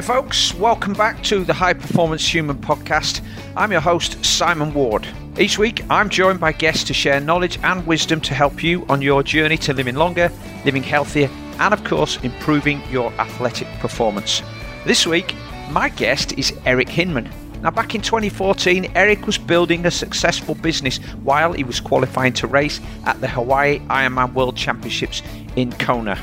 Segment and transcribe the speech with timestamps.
[0.00, 0.54] Hi, folks.
[0.54, 3.20] Welcome back to the High Performance Human podcast.
[3.54, 5.06] I'm your host, Simon Ward.
[5.38, 9.02] Each week, I'm joined by guests to share knowledge and wisdom to help you on
[9.02, 10.32] your journey to living longer,
[10.64, 11.28] living healthier,
[11.58, 14.42] and of course, improving your athletic performance.
[14.86, 15.34] This week,
[15.70, 17.28] my guest is Eric Hinman.
[17.60, 22.46] Now, back in 2014, Eric was building a successful business while he was qualifying to
[22.46, 25.22] race at the Hawaii Ironman World Championships
[25.56, 26.18] in Kona.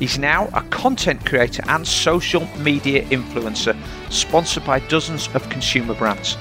[0.00, 3.76] He's now a content creator and social media influencer,
[4.10, 6.38] sponsored by dozens of consumer brands.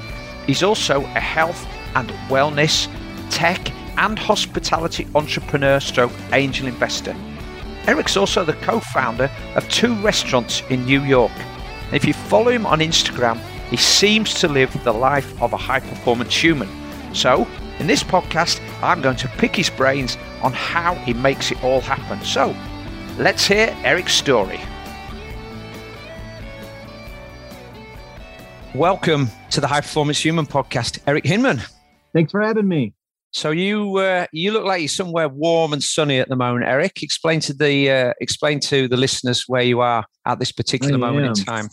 [0.48, 2.88] He's also a health and wellness,
[3.30, 7.14] tech, and hospitality entrepreneur stroke angel investor.
[7.86, 11.34] Eric's also the co founder of two restaurants in New York.
[11.92, 15.82] If you follow him on Instagram, he seems to live the life of a high
[15.82, 16.70] performance human.
[17.14, 17.46] So,
[17.80, 21.82] in this podcast, I'm going to pick his brains on how he makes it all
[21.82, 22.24] happen.
[22.24, 22.56] So,
[23.20, 24.62] Let's hear Eric's story.
[28.74, 31.62] Welcome to the High Performance Human podcast, Eric Hinman.
[32.14, 32.94] Thanks for having me.
[33.32, 37.04] So you uh, you look like you're somewhere warm and sunny at the moment, Eric.
[37.04, 40.98] Explain to the uh, explain to the listeners where you are at this particular I
[40.98, 41.32] moment am.
[41.32, 41.68] in time.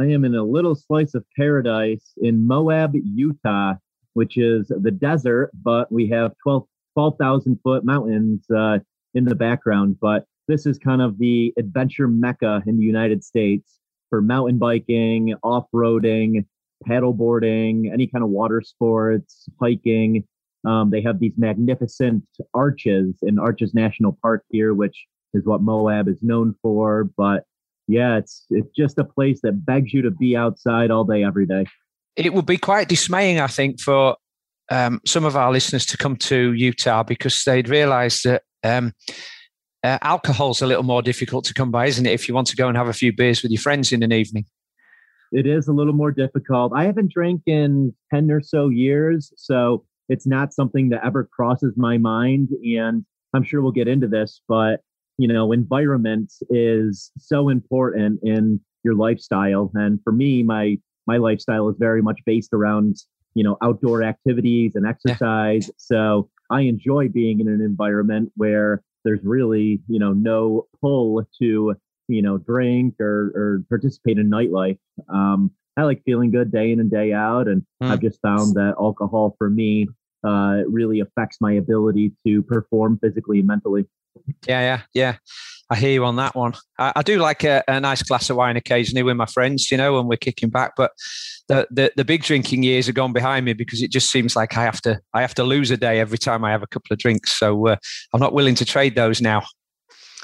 [0.00, 3.74] I am in a little slice of paradise in Moab, Utah,
[4.14, 8.80] which is the desert, but we have 12 12,000 foot mountains uh,
[9.14, 9.98] in the background.
[10.00, 13.78] But this is kind of the adventure mecca in the United States
[14.10, 16.44] for mountain biking, off roading,
[16.86, 20.24] paddleboarding, any kind of water sports, hiking.
[20.66, 26.06] Um, they have these magnificent arches in Arches National Park here, which is what Moab
[26.06, 27.04] is known for.
[27.16, 27.44] But
[27.88, 31.46] yeah, it's it's just a place that begs you to be outside all day, every
[31.46, 31.64] day.
[32.14, 34.16] It would be quite dismaying, I think, for
[34.70, 38.92] um, some of our listeners to come to Utah because they'd realize that um,
[39.84, 42.12] uh, alcohol's a little more difficult to come by, isn't it?
[42.12, 44.12] If you want to go and have a few beers with your friends in an
[44.12, 44.46] evening.
[45.32, 46.72] It is a little more difficult.
[46.74, 51.72] I haven't drank in 10 or so years, so it's not something that ever crosses
[51.76, 52.50] my mind.
[52.50, 54.80] And I'm sure we'll get into this, but
[55.18, 59.70] you know, environment is so important in your lifestyle.
[59.74, 62.96] And for me, my my lifestyle is very much based around,
[63.34, 65.68] you know, outdoor activities and exercise.
[65.68, 65.74] Yeah.
[65.76, 71.74] So I enjoy being in an environment where there's really you know no pull to
[72.08, 74.78] you know drink or or participate in nightlife.
[75.12, 77.90] Um i like feeling good day in and day out and mm.
[77.90, 79.88] i've just found that alcohol for me
[80.22, 83.86] uh really affects my ability to perform physically and mentally.
[84.46, 85.16] Yeah yeah yeah
[85.72, 86.52] I hear you on that one.
[86.78, 89.78] I, I do like a, a, nice glass of wine occasionally with my friends, you
[89.78, 90.72] know, when we're kicking back.
[90.76, 90.90] But
[91.48, 94.54] the, the, the big drinking years are gone behind me because it just seems like
[94.54, 96.92] I have to I have to lose a day every time I have a couple
[96.92, 97.38] of drinks.
[97.38, 97.76] So uh,
[98.12, 99.44] I'm not willing to trade those now.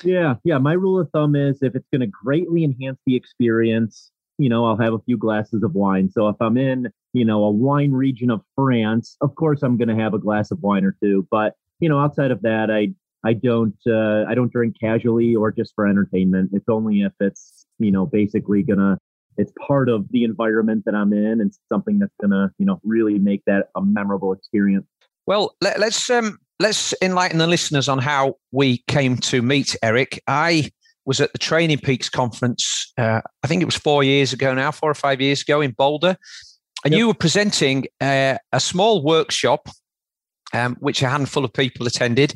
[0.05, 0.59] Yeah, yeah.
[0.59, 4.67] My rule of thumb is if it's going to greatly enhance the experience, you know,
[4.67, 6.11] I'll have a few glasses of wine.
[6.11, 9.89] So if I'm in, you know, a wine region of France, of course I'm going
[9.89, 11.27] to have a glass of wine or two.
[11.31, 12.93] But you know, outside of that, I
[13.25, 16.51] I don't uh, I don't drink casually or just for entertainment.
[16.53, 18.99] It's only if it's you know basically gonna
[19.37, 23.19] it's part of the environment that I'm in and something that's gonna you know really
[23.19, 24.87] make that a memorable experience.
[25.27, 30.23] Well, let, us um, let's enlighten the listeners on how we came to meet Eric.
[30.27, 30.71] I
[31.05, 32.93] was at the Training Peaks conference.
[32.97, 35.73] Uh, I think it was four years ago now, four or five years ago in
[35.73, 36.17] Boulder,
[36.85, 36.99] and yep.
[36.99, 39.69] you were presenting uh, a small workshop,
[40.55, 42.33] um, which a handful of people attended,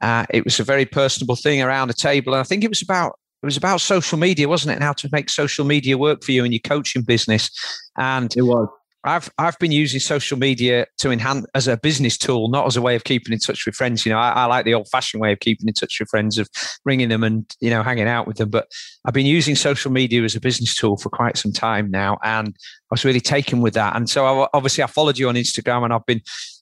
[0.00, 2.82] uh, it was a very personable thing around a table, and I think it was
[2.82, 4.74] about it was about social media, wasn't it?
[4.74, 7.50] And how to make social media work for you in your coaching business.
[7.96, 8.68] And it was.
[9.02, 12.82] I've I've been using social media to enhance as a business tool, not as a
[12.82, 14.04] way of keeping in touch with friends.
[14.04, 16.36] You know, I, I like the old fashioned way of keeping in touch with friends,
[16.36, 16.50] of
[16.84, 18.50] ringing them and you know hanging out with them.
[18.50, 18.66] But
[19.06, 22.48] I've been using social media as a business tool for quite some time now, and
[22.48, 23.96] I was really taken with that.
[23.96, 26.20] And so I, obviously I followed you on Instagram, and I've been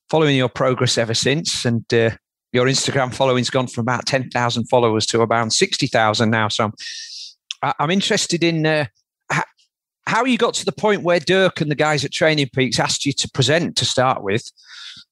[0.08, 1.64] following your progress ever since.
[1.64, 2.10] And uh,
[2.52, 6.48] your Instagram following's gone from about 10,000 followers to about 60,000 now.
[6.48, 6.70] So
[7.62, 8.86] I'm, interested in uh,
[10.06, 13.04] how you got to the point where Dirk and the guys at Training Peaks asked
[13.04, 14.50] you to present to start with.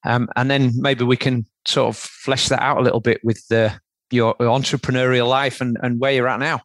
[0.04, 3.46] Um, and then maybe we can sort of flesh that out a little bit with
[3.48, 3.78] the,
[4.10, 6.62] your entrepreneurial life and, and where you're at now.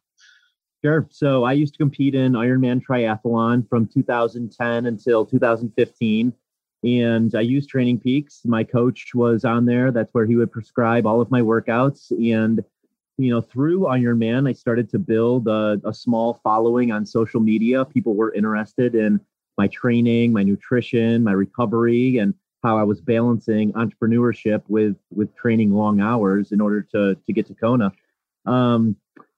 [0.84, 1.06] Sure.
[1.10, 6.32] So I used to compete in Ironman triathlon from 2010 until 2015
[6.84, 8.40] and I used Training Peaks.
[8.44, 9.90] My coach was on there.
[9.92, 12.10] That's where he would prescribe all of my workouts.
[12.10, 12.64] And,
[13.18, 17.84] you know, through Ironman, I started to build a, a small following on social media.
[17.84, 19.20] People were interested in
[19.58, 25.72] my training, my nutrition, my recovery, and how I was balancing entrepreneurship with with training
[25.72, 27.92] long hours in order to to get to Kona.
[28.46, 28.96] Um,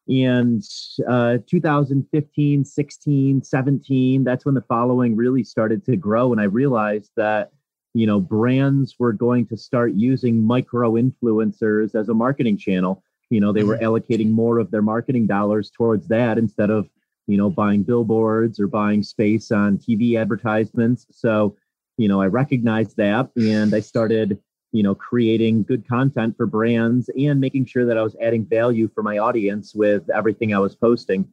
[0.08, 0.62] And
[1.08, 6.32] uh, 2015, 16, 17, that's when the following really started to grow.
[6.32, 7.52] And I realized that,
[7.94, 13.02] you know, brands were going to start using micro influencers as a marketing channel.
[13.30, 13.84] You know, they were mm-hmm.
[13.84, 16.88] allocating more of their marketing dollars towards that instead of,
[17.26, 21.06] you know, buying billboards or buying space on TV advertisements.
[21.10, 21.56] So,
[21.96, 24.38] you know, I recognized that and I started
[24.74, 28.88] you know creating good content for brands and making sure that i was adding value
[28.92, 31.26] for my audience with everything i was posting.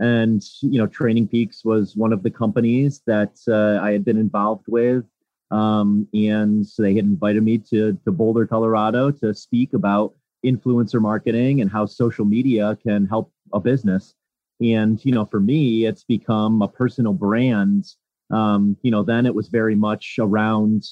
[0.00, 4.18] And you know training peaks was one of the companies that uh, i had been
[4.18, 5.04] involved with
[5.50, 11.00] um, and so they had invited me to, to boulder colorado to speak about influencer
[11.00, 14.14] marketing and how social media can help a business.
[14.60, 17.86] And you know for me it's become a personal brand.
[18.30, 20.84] Um, you know then it was very much around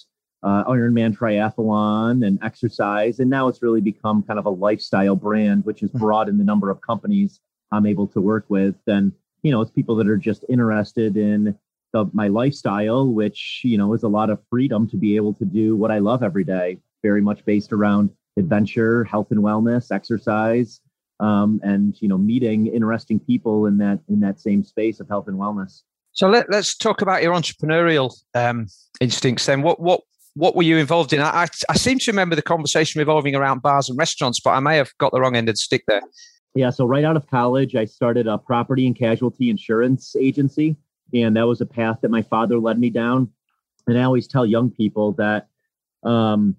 [0.43, 3.19] uh, Ironman triathlon and exercise.
[3.21, 5.99] And now it's really become kind of a lifestyle brand, which has hmm.
[5.99, 7.41] broadened the number of companies
[7.73, 8.77] I'm able to work with.
[8.87, 9.13] And,
[9.43, 11.57] you know, it's people that are just interested in
[11.93, 15.45] the, my lifestyle, which, you know, is a lot of freedom to be able to
[15.45, 20.81] do what I love every day, very much based around adventure, health and wellness, exercise,
[21.21, 25.29] um, and, you know, meeting interesting people in that, in that same space of health
[25.29, 25.83] and wellness.
[26.13, 28.69] So let, us talk about your entrepreneurial um,
[29.01, 29.63] instincts then.
[29.63, 30.03] What, what,
[30.37, 31.21] what were you involved in?
[31.21, 34.77] I, I, seem to remember the conversation revolving around bars and restaurants, but I may
[34.77, 36.03] have got the wrong end of the stick there.
[36.55, 40.77] Yeah, so right out of college, I started a property and casualty insurance agency,
[41.15, 43.31] and that was a path that my father led me down.
[43.87, 45.49] And I always tell young people that,
[46.03, 46.55] um,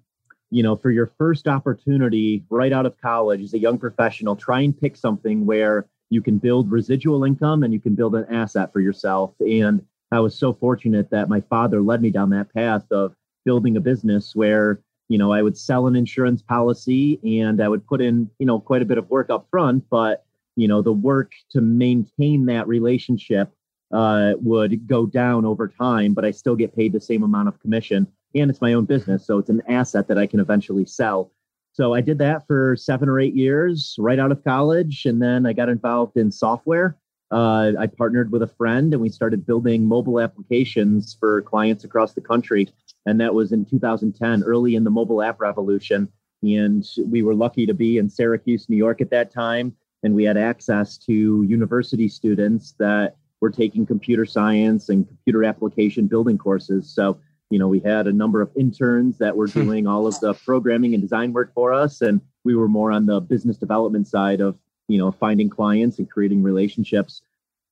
[0.50, 4.60] you know, for your first opportunity right out of college as a young professional, try
[4.60, 8.72] and pick something where you can build residual income and you can build an asset
[8.72, 9.34] for yourself.
[9.40, 13.14] And I was so fortunate that my father led me down that path of
[13.48, 14.78] building a business where
[15.08, 18.60] you know i would sell an insurance policy and i would put in you know
[18.60, 22.68] quite a bit of work up front but you know the work to maintain that
[22.68, 23.50] relationship
[23.90, 27.58] uh, would go down over time but i still get paid the same amount of
[27.60, 31.32] commission and it's my own business so it's an asset that i can eventually sell.
[31.72, 35.46] So i did that for seven or eight years right out of college and then
[35.46, 36.98] i got involved in software.
[37.30, 42.12] Uh, i partnered with a friend and we started building mobile applications for clients across
[42.14, 42.68] the country
[43.08, 46.08] and that was in 2010, early in the mobile app revolution.
[46.42, 50.24] And we were lucky to be in Syracuse, New York at that time, and we
[50.24, 56.94] had access to university students that were taking computer science and computer application building courses.
[56.94, 57.18] So,
[57.48, 59.62] you know, we had a number of interns that were hmm.
[59.62, 63.06] doing all of the programming and design work for us, and we were more on
[63.06, 67.22] the business development side of, you know, finding clients and creating relationships.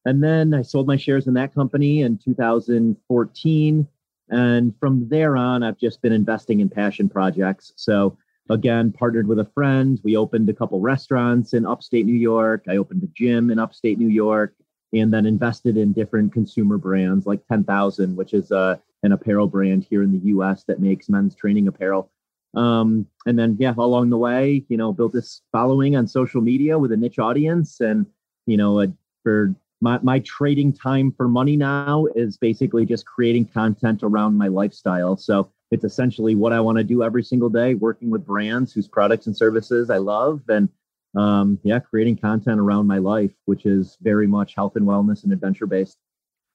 [0.06, 3.89] And then I sold my shares in that company in 2014
[4.28, 7.73] and from there on, I've just been investing in passion projects.
[7.76, 8.17] So
[8.50, 10.00] again, partnered with a friend.
[10.05, 12.64] We opened a couple restaurants in upstate New York.
[12.69, 14.55] I opened a gym in upstate New York
[14.93, 19.84] and then invested in different consumer brands like 10,000, which is uh, an apparel brand
[19.84, 22.11] here in the US that makes men's training apparel.
[22.55, 26.79] Um, and then, yeah, along the way, you know, built this following on social media
[26.79, 27.81] with a niche audience.
[27.81, 28.06] And,
[28.46, 28.87] you know, uh,
[29.22, 34.49] for my, my trading time for money now is basically just creating content around my
[34.49, 35.17] lifestyle.
[35.17, 38.88] So it's essentially what I want to do every single day, working with brands whose
[38.88, 40.69] products and services I love, and
[41.17, 45.32] um, yeah, creating content around my life, which is very much health and wellness and
[45.32, 45.96] adventure based.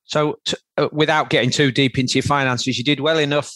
[0.03, 3.53] So, t- uh, without getting too deep into your finances, you did well enough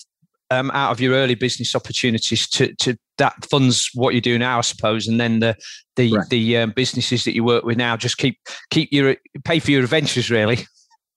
[0.52, 4.60] um, out of your early business opportunities to, to that funds what you do now,
[4.60, 5.56] I suppose, and then the
[5.96, 6.30] the right.
[6.30, 8.38] the um, businesses that you work with now just keep
[8.70, 10.60] keep your pay for your adventures, really.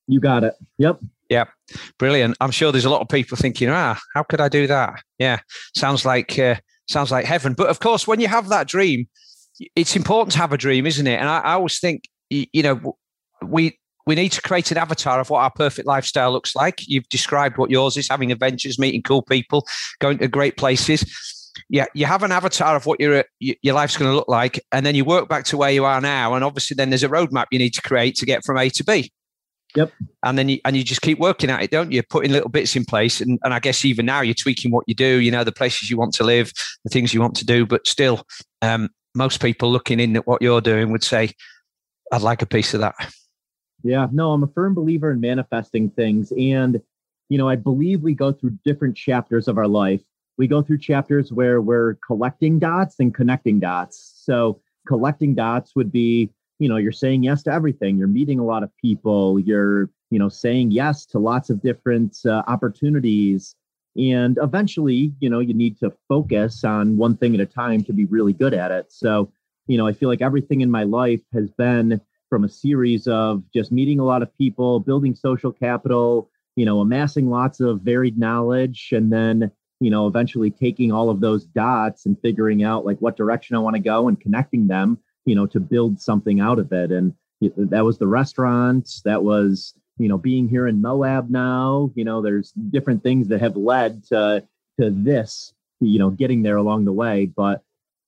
[0.07, 0.55] You got it.
[0.79, 1.01] Yep.
[1.29, 1.45] Yeah,
[1.99, 2.37] brilliant.
[2.41, 5.03] I'm sure there's a lot of people thinking, ah, how could I do that?
[5.19, 5.41] Yeah,
[5.77, 6.57] sounds like uh,
[6.89, 7.53] sounds like heaven.
[7.53, 9.07] But of course, when you have that dream,
[9.77, 11.21] it's important to have a dream, isn't it?
[11.21, 12.97] And I, I always think, you know,
[13.43, 16.81] we we need to create an avatar of what our perfect lifestyle looks like.
[16.89, 19.65] You've described what yours is: having adventures, meeting cool people,
[20.01, 21.05] going to great places
[21.69, 24.85] yeah, you have an avatar of what your your life's going to look like, and
[24.85, 27.47] then you work back to where you are now, and obviously then there's a roadmap
[27.51, 29.13] you need to create to get from A to B.
[29.75, 29.93] Yep.
[30.25, 32.03] And then you and you just keep working at it, don't you?
[32.03, 34.95] Putting little bits in place, and and I guess even now you're tweaking what you
[34.95, 35.21] do.
[35.21, 36.53] You know the places you want to live,
[36.85, 38.27] the things you want to do, but still,
[38.63, 41.33] um, most people looking in at what you're doing would say,
[42.13, 42.95] "I'd like a piece of that."
[43.83, 46.81] Yeah, no, I'm a firm believer in manifesting things, and
[47.29, 50.03] you know I believe we go through different chapters of our life
[50.39, 54.23] we go through chapters where we're collecting dots and connecting dots.
[54.25, 56.31] So collecting dots would be,
[56.61, 57.99] you know, you're saying yes to everything.
[57.99, 59.39] You're meeting a lot of people.
[59.41, 63.57] You're, you know, saying yes to lots of different uh, opportunities.
[63.97, 67.93] And eventually, you know, you need to focus on one thing at a time to
[67.93, 68.93] be really good at it.
[68.93, 69.33] So,
[69.67, 73.43] you know, I feel like everything in my life has been from a series of
[73.55, 78.19] just meeting a lot of people, building social capital, you know, amassing lots of varied
[78.19, 82.99] knowledge, and then, you know, eventually taking all of those dots and figuring out like
[82.99, 86.59] what direction I want to go and connecting them, you know, to build something out
[86.59, 86.91] of it.
[86.91, 92.05] And that was the restaurants, that was, you know, being here in Moab now, you
[92.05, 94.45] know, there's different things that have led to
[94.81, 97.27] to this, you know, getting there along the way.
[97.27, 97.63] But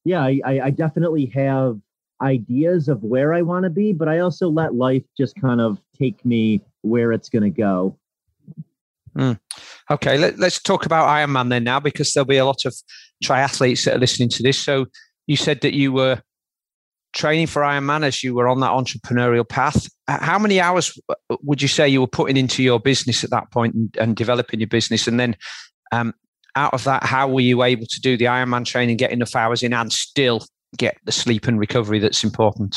[0.04, 1.78] yeah, I, I definitely have
[2.22, 5.78] ideas of where I want to be, but I also let life just kind of
[5.98, 7.96] take me where it's going to go.
[9.16, 9.38] Mm.
[9.90, 12.74] Okay, let, us talk about Ironman then now, because there'll be a lot of
[13.24, 14.58] triathletes that are listening to this.
[14.58, 14.86] So
[15.26, 16.22] you said that you were
[17.12, 19.88] training for Ironman as you were on that entrepreneurial path.
[20.06, 20.98] How many hours
[21.42, 24.60] would you say you were putting into your business at that point and, and developing
[24.60, 25.08] your business?
[25.08, 25.36] And then
[25.90, 26.14] um,
[26.54, 29.62] out of that, how were you able to do the Ironman training, get enough hours
[29.62, 30.44] in, and still
[30.76, 32.76] get the sleep and recovery that's important?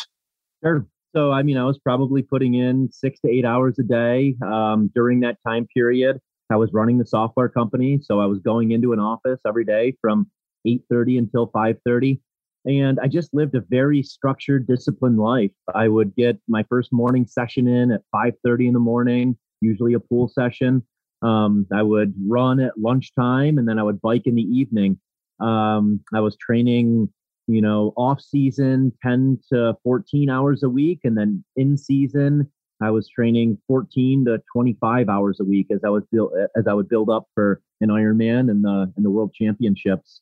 [0.63, 0.85] Sure.
[1.15, 4.89] So, I mean, I was probably putting in six to eight hours a day um,
[4.95, 6.19] during that time period.
[6.51, 9.95] I was running the software company, so I was going into an office every day
[10.01, 10.29] from
[10.65, 12.19] 8:30 until 5:30,
[12.65, 15.51] and I just lived a very structured, disciplined life.
[15.73, 20.00] I would get my first morning session in at 5:30 in the morning, usually a
[20.00, 20.83] pool session.
[21.21, 25.00] Um, I would run at lunchtime, and then I would bike in the evening.
[25.39, 27.09] Um, I was training
[27.47, 31.00] you know, off season 10 to 14 hours a week.
[31.03, 32.50] And then in season,
[32.81, 36.73] I was training 14 to 25 hours a week as I was build, as I
[36.73, 40.21] would build up for an Ironman and the and the World Championships.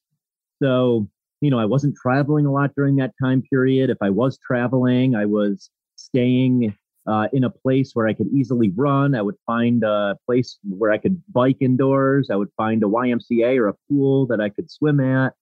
[0.62, 1.08] So
[1.42, 3.90] you know, I wasn't traveling a lot during that time period.
[3.90, 6.76] If I was traveling, I was staying
[7.08, 9.16] uh, in a place where I could easily run.
[9.16, 12.30] I would find a place where I could bike indoors.
[12.30, 15.34] I would find a YMCA or a pool that I could swim at.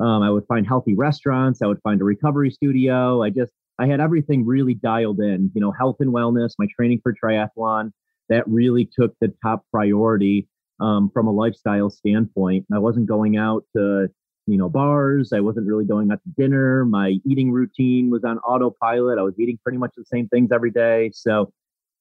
[0.00, 1.62] Um, I would find healthy restaurants.
[1.62, 3.22] I would find a recovery studio.
[3.22, 7.00] I just, I had everything really dialed in, you know, health and wellness, my training
[7.02, 7.92] for triathlon,
[8.28, 10.48] that really took the top priority
[10.80, 12.66] um, from a lifestyle standpoint.
[12.74, 14.08] I wasn't going out to,
[14.46, 15.32] you know, bars.
[15.32, 16.84] I wasn't really going out to dinner.
[16.84, 19.18] My eating routine was on autopilot.
[19.18, 21.10] I was eating pretty much the same things every day.
[21.14, 21.52] So,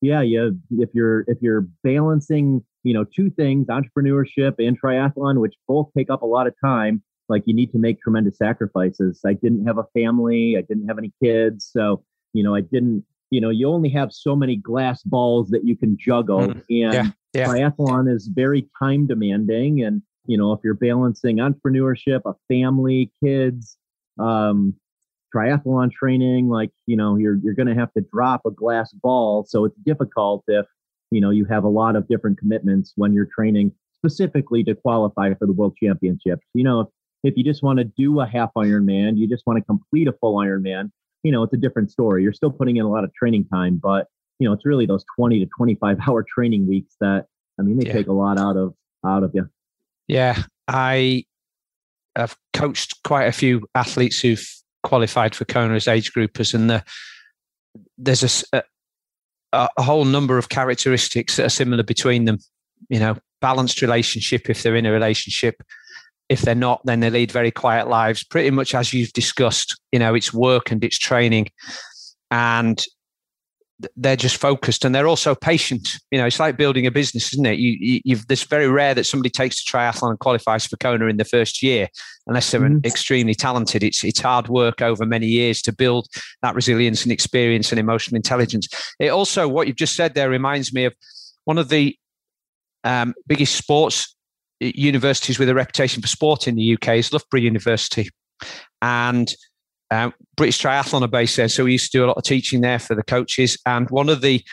[0.01, 5.55] yeah, you if you're if you're balancing, you know, two things, entrepreneurship and triathlon, which
[5.67, 9.21] both take up a lot of time, like you need to make tremendous sacrifices.
[9.25, 12.03] I didn't have a family, I didn't have any kids, so
[12.33, 13.05] you know, I didn't.
[13.31, 16.63] You know, you only have so many glass balls that you can juggle, mm, and
[16.69, 17.47] yeah, yeah.
[17.47, 19.83] triathlon is very time demanding.
[19.83, 23.77] And you know, if you're balancing entrepreneurship, a family, kids,
[24.19, 24.75] um,
[25.35, 29.45] triathlon training, like you know, you're you're going to have to drop a glass ball.
[29.47, 30.65] So it's difficult if
[31.11, 35.33] you know you have a lot of different commitments when you're training specifically to qualify
[35.33, 36.45] for the world championships.
[36.53, 36.87] You know, if
[37.25, 40.13] if you just want to do a half Ironman, you just want to complete a
[40.13, 40.91] full Ironman,
[41.23, 42.21] you know, it's a different story.
[42.21, 44.07] You're still putting in a lot of training time, but
[44.39, 47.25] you know, it's really those 20 to 25 hour training weeks that
[47.59, 47.93] I mean, they yeah.
[47.93, 48.73] take a lot out of
[49.05, 49.49] out of you.
[50.07, 51.23] Yeah, I
[52.15, 54.45] have coached quite a few athletes who've
[54.83, 56.83] qualified for Kona as age groupers, and the,
[57.97, 58.63] there's a,
[59.51, 62.37] a, a whole number of characteristics that are similar between them.
[62.89, 65.55] You know, balanced relationship if they're in a relationship,
[66.29, 69.79] if they're not, then they lead very quiet lives, pretty much as you've discussed.
[69.91, 71.49] You know, it's work and it's training,
[72.31, 72.83] and
[73.97, 75.87] they're just focused and they're also patient.
[76.09, 77.59] You know, it's like building a business, isn't it?
[77.59, 81.07] You, you have this very rare that somebody takes to triathlon and qualifies for Kona
[81.07, 81.89] in the first year,
[82.25, 82.85] unless they're mm-hmm.
[82.85, 83.83] extremely talented.
[83.83, 86.07] It's it's hard work over many years to build
[86.41, 88.67] that resilience and experience and emotional intelligence.
[88.99, 90.93] It also, what you've just said there, reminds me of
[91.43, 91.97] one of the
[92.83, 94.14] um, biggest sports
[94.59, 98.09] universities with a reputation for sport in the UK is Loughborough University.
[98.81, 99.33] And
[99.91, 101.47] uh, British Triathlon are based there.
[101.47, 103.57] So we used to do a lot of teaching there for the coaches.
[103.65, 104.43] And one of the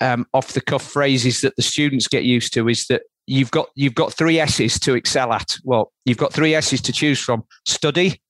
[0.00, 3.68] um, off the cuff phrases that the students get used to is that you've got
[3.74, 5.56] you've got three S's to excel at.
[5.64, 8.20] Well, you've got three S's to choose from: study,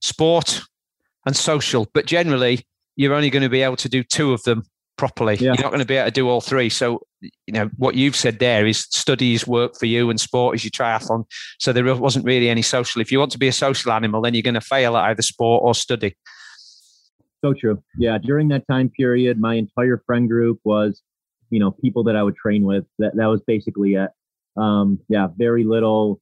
[0.00, 0.62] sport,
[1.26, 1.86] and social.
[1.92, 2.66] But generally,
[2.96, 4.64] you're only going to be able to do two of them
[4.96, 5.34] properly.
[5.36, 5.54] Yeah.
[5.54, 6.68] You're not going to be able to do all three.
[6.68, 10.64] So, you know, what you've said there is studies work for you and sport is
[10.64, 11.24] your triathlon.
[11.58, 13.00] So there wasn't really any social.
[13.00, 15.22] If you want to be a social animal, then you're going to fail at either
[15.22, 16.16] sport or study.
[17.44, 17.82] So true.
[17.98, 18.18] Yeah.
[18.18, 21.02] During that time period, my entire friend group was,
[21.50, 22.84] you know, people that I would train with.
[22.98, 24.10] That that was basically it.
[24.56, 26.20] Um, yeah, very little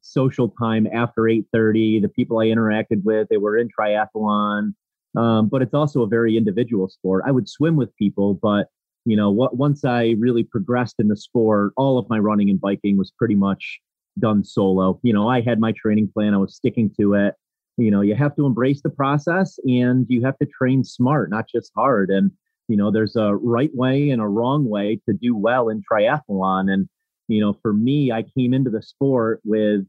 [0.00, 2.00] social time after 8:30.
[2.02, 4.74] The people I interacted with, they were in triathlon
[5.16, 7.24] um, but it's also a very individual sport.
[7.26, 8.68] I would swim with people, but
[9.04, 12.60] you know, what, once I really progressed in the sport, all of my running and
[12.60, 13.80] biking was pretty much
[14.18, 15.00] done solo.
[15.02, 17.34] You know, I had my training plan, I was sticking to it.
[17.76, 21.46] you know, you have to embrace the process and you have to train smart, not
[21.48, 22.10] just hard.
[22.10, 22.30] And,
[22.68, 26.72] you know, there's a right way and a wrong way to do well in triathlon.
[26.72, 26.88] And,
[27.28, 29.86] you know, for me, I came into the sport with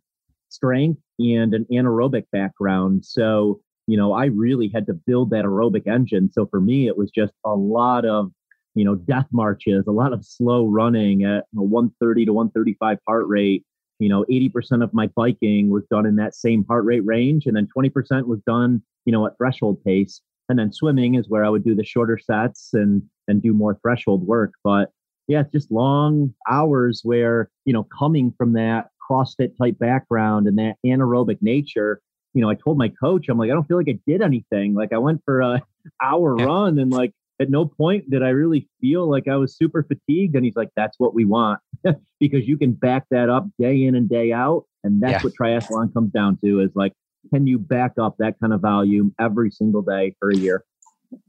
[0.49, 3.05] strength and an anaerobic background.
[3.05, 6.31] So, you know, I really had to build that aerobic engine.
[6.31, 8.31] So for me, it was just a lot of,
[8.75, 13.65] you know, death marches, a lot of slow running at 130 to 135 heart rate.
[13.99, 17.45] You know, 80% of my biking was done in that same heart rate range.
[17.45, 20.21] And then 20% was done, you know, at threshold pace.
[20.49, 23.77] And then swimming is where I would do the shorter sets and and do more
[23.81, 24.53] threshold work.
[24.63, 24.89] But
[25.27, 30.57] yeah, it's just long hours where, you know, coming from that CrossFit type background and
[30.57, 32.01] that anaerobic nature,
[32.33, 34.73] you know, I told my coach, I'm like, I don't feel like I did anything.
[34.73, 35.61] Like I went for a
[36.01, 36.45] hour yeah.
[36.45, 40.35] run and like at no point did I really feel like I was super fatigued.
[40.35, 41.59] And he's like, that's what we want
[42.19, 44.65] because you can back that up day in and day out.
[44.83, 45.29] And that's yeah.
[45.29, 46.93] what triathlon comes down to is like,
[47.33, 50.63] can you back up that kind of volume every single day for a year?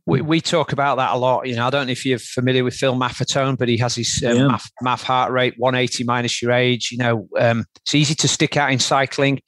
[0.06, 1.46] we, we talk about that a lot.
[1.46, 4.22] You know, I don't know if you're familiar with Phil Maffetone, but he has his
[4.26, 4.42] um, yeah.
[4.42, 6.90] MAF, MAF heart rate 180 minus your age.
[6.92, 9.40] You know, um, it's easy to stick out in cycling.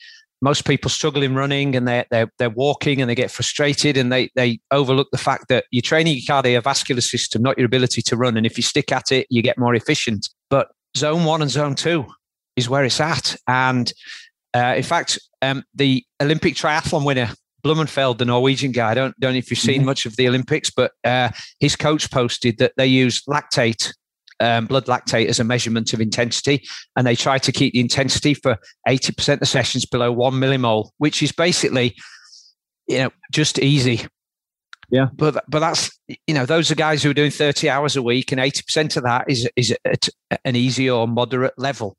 [0.43, 4.13] Most people struggle in running and they're, they're, they're walking and they get frustrated and
[4.13, 8.17] they, they overlook the fact that you're training your cardiovascular system, not your ability to
[8.17, 8.37] run.
[8.37, 10.29] And if you stick at it, you get more efficient.
[10.51, 12.07] But zone one and zone two
[12.57, 13.35] is where it's at.
[13.49, 13.93] And
[14.55, 17.31] uh, in fact, um, the Olympic triathlon winner
[17.67, 18.93] Blummenfelt, the Norwegian guy.
[18.93, 19.87] I don't don't know if you've seen mm-hmm.
[19.87, 23.93] much of the Olympics, but uh, his coach posted that they use lactate,
[24.41, 26.65] um, blood lactate, as a measurement of intensity,
[26.97, 30.91] and they try to keep the intensity for eighty percent of sessions below one millimole,
[30.99, 31.95] which is basically,
[32.87, 34.07] you know, just easy.
[34.91, 38.03] Yeah, but but that's you know those are guys who are doing thirty hours a
[38.03, 40.09] week, and eighty percent of that is is at
[40.45, 41.97] an easy or moderate level.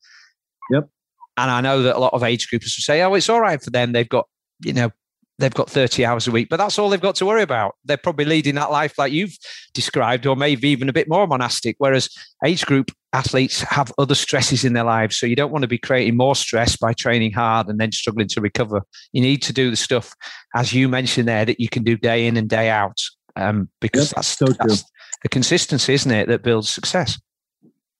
[0.71, 0.89] Yep.
[1.37, 3.61] And I know that a lot of age groupers will say, "Oh, it's all right
[3.61, 3.91] for them.
[3.91, 4.27] They've got
[4.63, 4.91] you know
[5.39, 7.75] they've got 30 hours a week, but that's all they've got to worry about.
[7.85, 9.37] They're probably leading that life like you've
[9.73, 11.75] described, or maybe even a bit more monastic.
[11.77, 12.09] Whereas
[12.43, 15.17] age group athletes have other stresses in their lives.
[15.17, 18.27] So you don't want to be creating more stress by training hard and then struggling
[18.29, 18.81] to recover.
[19.13, 20.13] You need to do the stuff,
[20.55, 22.97] as you mentioned there, that you can do day in and day out.
[23.35, 24.83] Um, because yep, that's, so that's
[25.21, 27.19] the consistency, isn't it, that builds success.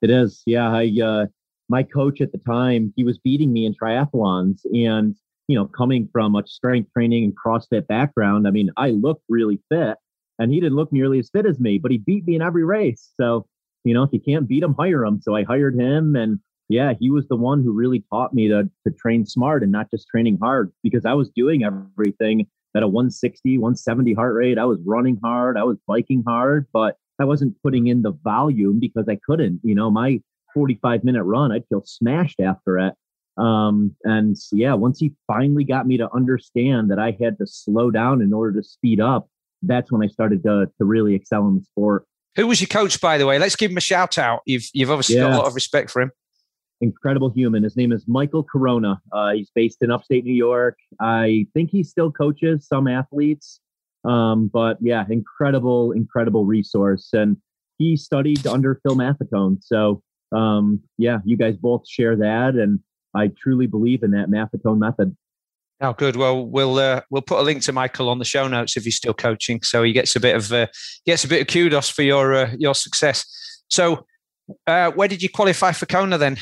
[0.02, 0.42] It is.
[0.46, 0.72] Yeah.
[0.72, 1.26] I, uh,
[1.70, 5.16] my coach at the time, he was beating me in triathlons and
[5.48, 9.60] you know, coming from a strength training and CrossFit background, I mean, I looked really
[9.70, 9.98] fit
[10.40, 12.64] and he didn't look nearly as fit as me, but he beat me in every
[12.64, 13.12] race.
[13.20, 13.48] So,
[13.84, 15.22] you know, if you can't beat him, hire him.
[15.22, 18.70] So I hired him and yeah, he was the one who really taught me to
[18.86, 22.88] to train smart and not just training hard because I was doing everything at a
[22.88, 24.58] 160, 170 heart rate.
[24.58, 28.80] I was running hard, I was biking hard, but I wasn't putting in the volume
[28.80, 29.62] because I couldn't.
[29.64, 30.20] You know, my
[30.54, 32.94] 45 minute run, I'd feel smashed after it.
[33.38, 37.92] Um, and yeah, once he finally got me to understand that I had to slow
[37.92, 39.30] down in order to speed up,
[39.62, 42.06] that's when I started to, to really excel in the sport.
[42.36, 43.40] Who was your coach, by the way?
[43.40, 44.42] Let's give him a shout out.
[44.46, 45.24] You've you've obviously yeah.
[45.24, 46.12] got a lot of respect for him.
[46.82, 47.64] Incredible human.
[47.64, 49.02] His name is Michael Corona.
[49.12, 50.78] Uh, he's based in upstate New York.
[51.02, 53.60] I think he still coaches some athletes.
[54.04, 57.10] Um, but yeah, incredible, incredible resource.
[57.14, 57.38] And
[57.80, 59.58] he studied under Phil Maffetone.
[59.64, 62.54] So um, yeah, you guys both share that.
[62.54, 62.80] And
[63.16, 65.16] I truly believe in that Maffetone method.
[65.80, 66.16] Oh, good.
[66.16, 68.96] Well, we'll uh, we'll put a link to Michael on the show notes if he's
[68.96, 70.68] still coaching, so he gets a bit of uh,
[71.06, 73.26] gets a bit of kudos for your uh, your success.
[73.70, 74.06] So,
[74.66, 76.38] uh, where did you qualify for Kona then?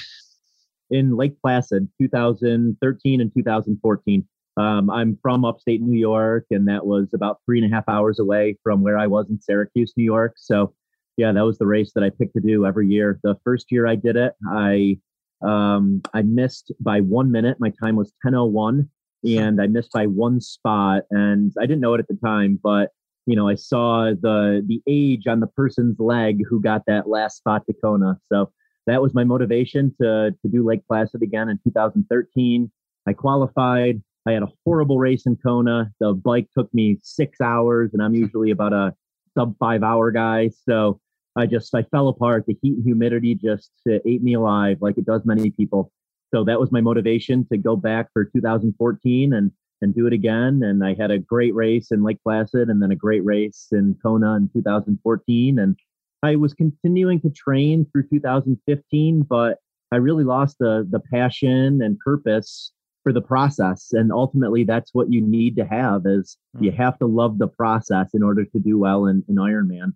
[0.90, 4.28] In Lake Placid, 2013 and 2014.
[4.58, 8.20] Um, I'm from upstate New York, and that was about three and a half hours
[8.20, 10.36] away from where I was in Syracuse, New York.
[10.38, 10.74] So,
[11.18, 13.20] yeah, that was the race that I picked to do every year.
[13.24, 14.98] The first year I did it, I
[15.46, 17.58] um, I missed by one minute.
[17.60, 18.90] My time was 10:01,
[19.24, 21.04] and I missed by one spot.
[21.12, 22.90] And I didn't know it at the time, but
[23.26, 27.38] you know, I saw the the age on the person's leg who got that last
[27.38, 28.20] spot to Kona.
[28.32, 28.52] So
[28.88, 32.72] that was my motivation to to do Lake Placid again in 2013.
[33.08, 34.02] I qualified.
[34.28, 35.92] I had a horrible race in Kona.
[36.00, 38.96] The bike took me six hours, and I'm usually about a
[39.38, 40.50] sub five hour guy.
[40.68, 41.00] So
[41.36, 42.46] I just I fell apart.
[42.46, 45.92] The heat and humidity just uh, ate me alive, like it does many people.
[46.34, 50.62] So that was my motivation to go back for 2014 and and do it again.
[50.64, 53.98] And I had a great race in Lake Placid, and then a great race in
[54.02, 55.60] Kona in 2014.
[55.60, 55.78] And
[56.24, 59.58] I was continuing to train through 2015, but
[59.92, 62.72] I really lost the the passion and purpose
[63.04, 63.90] for the process.
[63.92, 66.66] And ultimately, that's what you need to have is mm-hmm.
[66.66, 69.94] you have to love the process in order to do well in, in Ironman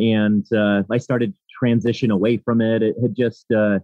[0.00, 2.82] and uh, I started to transition away from it.
[2.82, 3.80] It had just uh,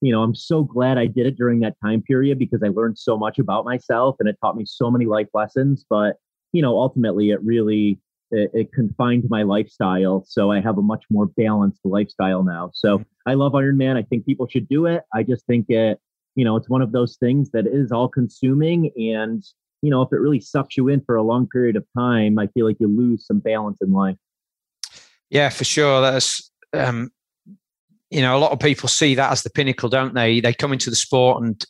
[0.00, 2.98] you know, I'm so glad I did it during that time period because I learned
[2.98, 5.84] so much about myself and it taught me so many life lessons.
[5.88, 6.16] But,
[6.52, 7.98] you know, ultimately it really
[8.30, 10.24] it, it, confined my lifestyle.
[10.26, 12.70] So I have a much more balanced lifestyle now.
[12.74, 13.96] So I love Ironman.
[13.96, 15.02] I think people should do it.
[15.12, 15.98] I just think it,
[16.36, 18.92] you know, it's one of those things that is all consuming.
[18.96, 19.42] And,
[19.82, 22.46] you know, if it really sucks you in for a long period of time, I
[22.48, 24.16] feel like you lose some balance in life.
[25.30, 26.00] Yeah, for sure.
[26.00, 27.10] That's, um,
[28.10, 30.40] you know, a lot of people see that as the pinnacle, don't they?
[30.40, 31.62] They come into the sport, and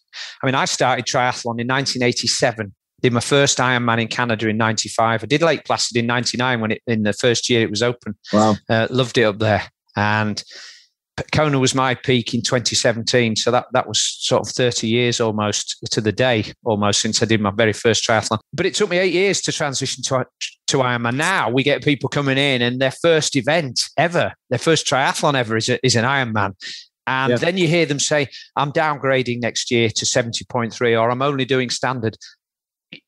[0.42, 5.22] I mean, I started triathlon in 1987 did my first Ironman in Canada in '95.
[5.22, 8.16] I did Lake Placid in '99 when it in the first year it was open.
[8.32, 10.42] Wow, uh, loved it up there, and
[11.32, 13.36] Kona was my peak in 2017.
[13.36, 17.26] So that that was sort of 30 years almost to the day, almost since I
[17.26, 18.38] did my very first triathlon.
[18.52, 20.26] But it took me eight years to transition to
[20.68, 21.16] to Ironman.
[21.16, 25.56] Now we get people coming in, and their first event ever, their first triathlon ever,
[25.56, 26.54] is a, is an Ironman.
[27.06, 31.46] And then you hear them say, I'm downgrading next year to 70.3, or I'm only
[31.46, 32.18] doing standard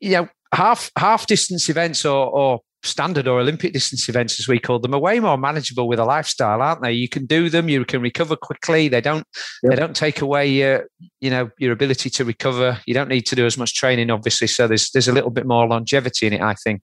[0.01, 4.59] you know, half half distance events or, or standard or Olympic distance events, as we
[4.59, 6.93] call them, are way more manageable with a lifestyle, aren't they?
[6.93, 8.89] You can do them, you can recover quickly.
[8.89, 9.27] They don't
[9.63, 9.71] yep.
[9.71, 10.87] they don't take away your
[11.21, 12.79] you know your ability to recover.
[12.87, 14.47] You don't need to do as much training, obviously.
[14.47, 16.83] So there's there's a little bit more longevity in it, I think.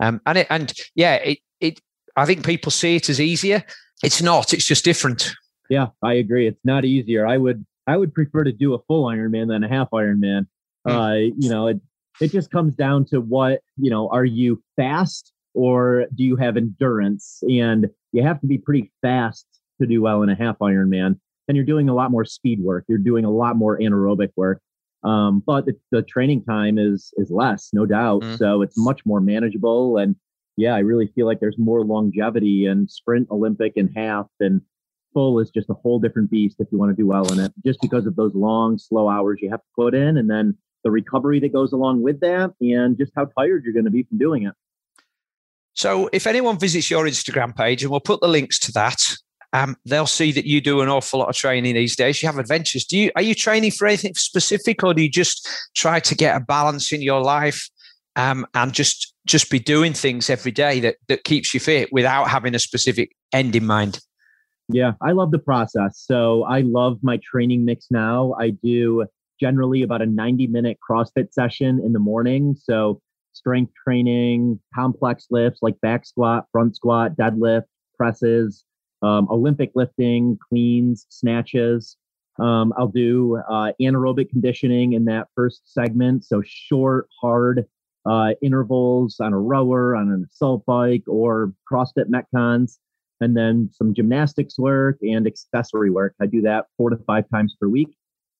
[0.00, 1.80] Um, and it and yeah, it it
[2.16, 3.64] I think people see it as easier.
[4.02, 4.52] It's not.
[4.52, 5.32] It's just different.
[5.70, 6.46] Yeah, I agree.
[6.46, 7.26] It's not easier.
[7.26, 10.46] I would I would prefer to do a full Ironman than a half Ironman.
[10.86, 11.30] Mm.
[11.30, 11.80] Uh, you know, it,
[12.20, 16.56] it just comes down to what you know are you fast or do you have
[16.56, 17.42] endurance?
[17.42, 19.46] And you have to be pretty fast
[19.80, 22.84] to do well in a half ironman and you're doing a lot more speed work.
[22.88, 24.60] You're doing a lot more anaerobic work.
[25.02, 28.22] Um, but the, the, training time is is less no doubt.
[28.22, 28.36] Mm.
[28.36, 30.16] so it's much more manageable and
[30.56, 34.60] yeah i really feel like there's more longevity and sprint olympic and half and
[35.14, 37.52] full is just a whole different beast if you want to do well in it.
[37.64, 40.90] Just because of those long slow hours you have to put in and then the
[40.90, 44.18] recovery that goes along with that, and just how tired you're going to be from
[44.18, 44.54] doing it.
[45.78, 49.00] So, if anyone visits your Instagram page, and we'll put the links to that,
[49.52, 52.20] um, they'll see that you do an awful lot of training these days.
[52.20, 52.84] You have adventures.
[52.84, 56.36] Do you are you training for anything specific, or do you just try to get
[56.36, 57.70] a balance in your life
[58.16, 62.28] um, and just just be doing things every day that that keeps you fit without
[62.28, 64.00] having a specific end in mind?
[64.68, 66.02] Yeah, I love the process.
[66.04, 68.34] So I love my training mix now.
[68.36, 69.06] I do
[69.38, 72.56] generally about a 90 minute CrossFit session in the morning.
[72.60, 73.00] So,
[73.38, 77.64] strength training, complex lifts like back squat, front squat, deadlift,
[77.96, 78.64] presses,
[79.02, 81.96] um, Olympic lifting, cleans, snatches.
[82.38, 86.24] Um, I'll do uh, anaerobic conditioning in that first segment.
[86.24, 87.66] So, short, hard
[88.06, 92.78] uh, intervals on a rower, on an assault bike, or CrossFit Metcons.
[93.20, 96.14] And then some gymnastics work and accessory work.
[96.20, 97.97] I do that four to five times per week.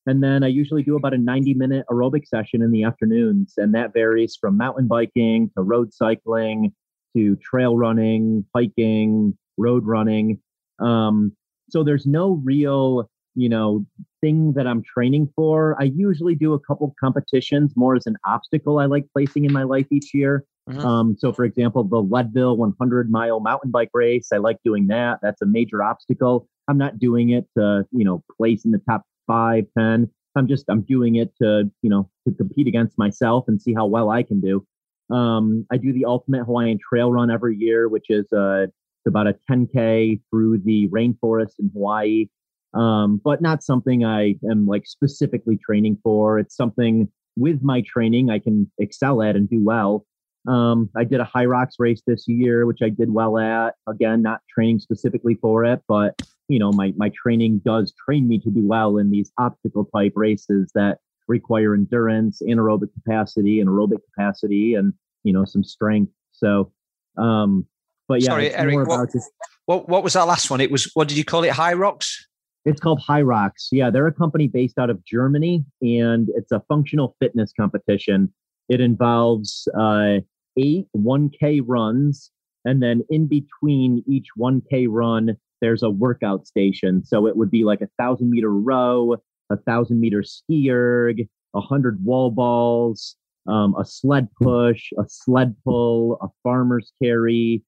[0.09, 3.55] And then I usually do about a 90 minute aerobic session in the afternoons.
[3.59, 6.73] And that varies from mountain biking to road cycling
[7.15, 10.41] to trail running, hiking, road running.
[10.79, 11.33] Um,
[11.69, 13.85] so there's no real, you know,
[14.23, 15.77] thing that I'm training for.
[15.79, 19.65] I usually do a couple competitions more as an obstacle I like placing in my
[19.65, 20.47] life each year.
[20.71, 20.81] Mm-hmm.
[20.81, 25.19] Um, so, for example, the Leadville 100 mile mountain bike race, I like doing that.
[25.21, 26.49] That's a major obstacle.
[26.67, 30.11] I'm not doing it to, you know, place in the top five, ten.
[30.37, 33.87] I'm just I'm doing it to you know to compete against myself and see how
[33.87, 34.67] well I can do.
[35.15, 38.67] Um, I do the Ultimate Hawaiian Trail Run every year, which is uh,
[39.07, 42.27] about a 10k through the rainforest in Hawaii.
[42.75, 46.39] Um, but not something I am like specifically training for.
[46.39, 50.05] It's something with my training I can excel at and do well.
[50.49, 53.75] Um, I did a Hyrox race this year, which I did well at.
[53.87, 58.39] Again, not training specifically for it, but you know, my my training does train me
[58.41, 63.99] to do well in these obstacle type races that require endurance, anaerobic capacity, and aerobic
[64.15, 66.13] capacity, and you know, some strength.
[66.33, 66.73] So,
[67.19, 67.67] um,
[68.09, 68.89] but yeah, sorry, Eric.
[68.89, 69.31] What, just,
[69.67, 70.63] what, what was that last one?
[70.63, 71.51] It was what did you call it?
[71.51, 72.27] High rocks.
[72.65, 73.69] It's called Hyrox.
[73.71, 78.33] Yeah, they're a company based out of Germany, and it's a functional fitness competition.
[78.69, 80.19] It involves uh,
[80.59, 82.31] eight 1K runs.
[82.65, 87.05] And then in between each 1K run, there's a workout station.
[87.05, 89.17] So it would be like a thousand meter row,
[89.51, 91.23] a thousand meter ski erg,
[91.55, 93.17] a hundred wall balls,
[93.47, 97.63] um, a sled push, a sled pull, a farmer's carry,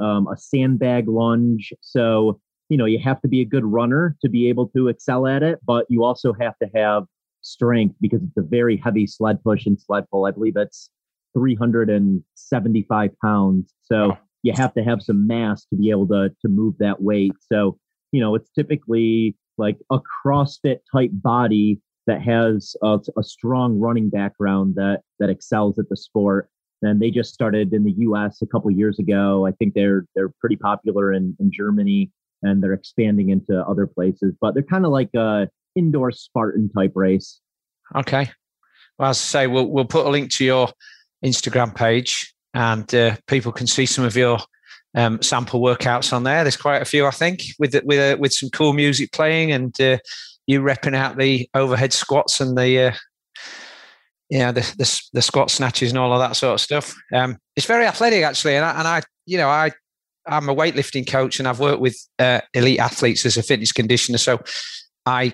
[0.00, 1.72] um, a sandbag lunge.
[1.80, 5.26] So, you know, you have to be a good runner to be able to excel
[5.26, 7.04] at it, but you also have to have
[7.42, 10.24] strength because it's a very heavy sled push and sled pull.
[10.24, 10.88] I believe it's
[11.34, 13.74] 375 pounds.
[13.82, 17.32] So you have to have some mass to be able to to move that weight.
[17.40, 17.78] So
[18.12, 24.10] you know it's typically like a CrossFit type body that has a, a strong running
[24.10, 26.48] background that that excels at the sport.
[26.82, 28.42] And they just started in the U.S.
[28.42, 29.46] a couple years ago.
[29.46, 32.10] I think they're they're pretty popular in, in Germany,
[32.42, 34.34] and they're expanding into other places.
[34.40, 37.40] But they're kind of like a indoor Spartan type race.
[37.94, 38.30] Okay.
[38.98, 40.68] Well, as I say, we'll we'll put a link to your
[41.24, 44.38] Instagram page, and uh, people can see some of your
[44.94, 46.44] um, sample workouts on there.
[46.44, 49.78] There's quite a few, I think, with with uh, with some cool music playing and
[49.80, 49.98] uh,
[50.46, 52.92] you repping out the overhead squats and the uh,
[54.30, 56.94] yeah the, the, the squat snatches and all of that sort of stuff.
[57.12, 59.72] Um, it's very athletic actually, and I, and I you know I
[60.26, 64.18] I'm a weightlifting coach and I've worked with uh, elite athletes as a fitness conditioner,
[64.18, 64.40] so
[65.06, 65.32] I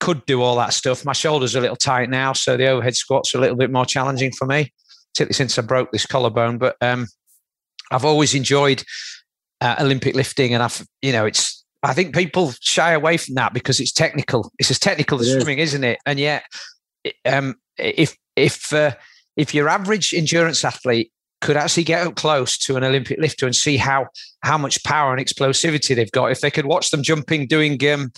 [0.00, 1.04] could do all that stuff.
[1.04, 3.70] My shoulders are a little tight now, so the overhead squats are a little bit
[3.70, 4.72] more challenging for me,
[5.14, 6.58] particularly since I broke this collarbone.
[6.58, 7.06] But um,
[7.90, 8.82] I've always enjoyed
[9.60, 13.54] uh, Olympic lifting, and I've you know it's I think people shy away from that
[13.54, 14.50] because it's technical.
[14.58, 15.70] It's as technical as swimming, is.
[15.70, 15.98] isn't it?
[16.06, 16.44] And yet,
[17.24, 18.92] um, if if uh,
[19.36, 23.54] if your average endurance athlete could actually get up close to an Olympic lifter and
[23.54, 24.06] see how
[24.42, 28.12] how much power and explosivity they've got, if they could watch them jumping, doing um,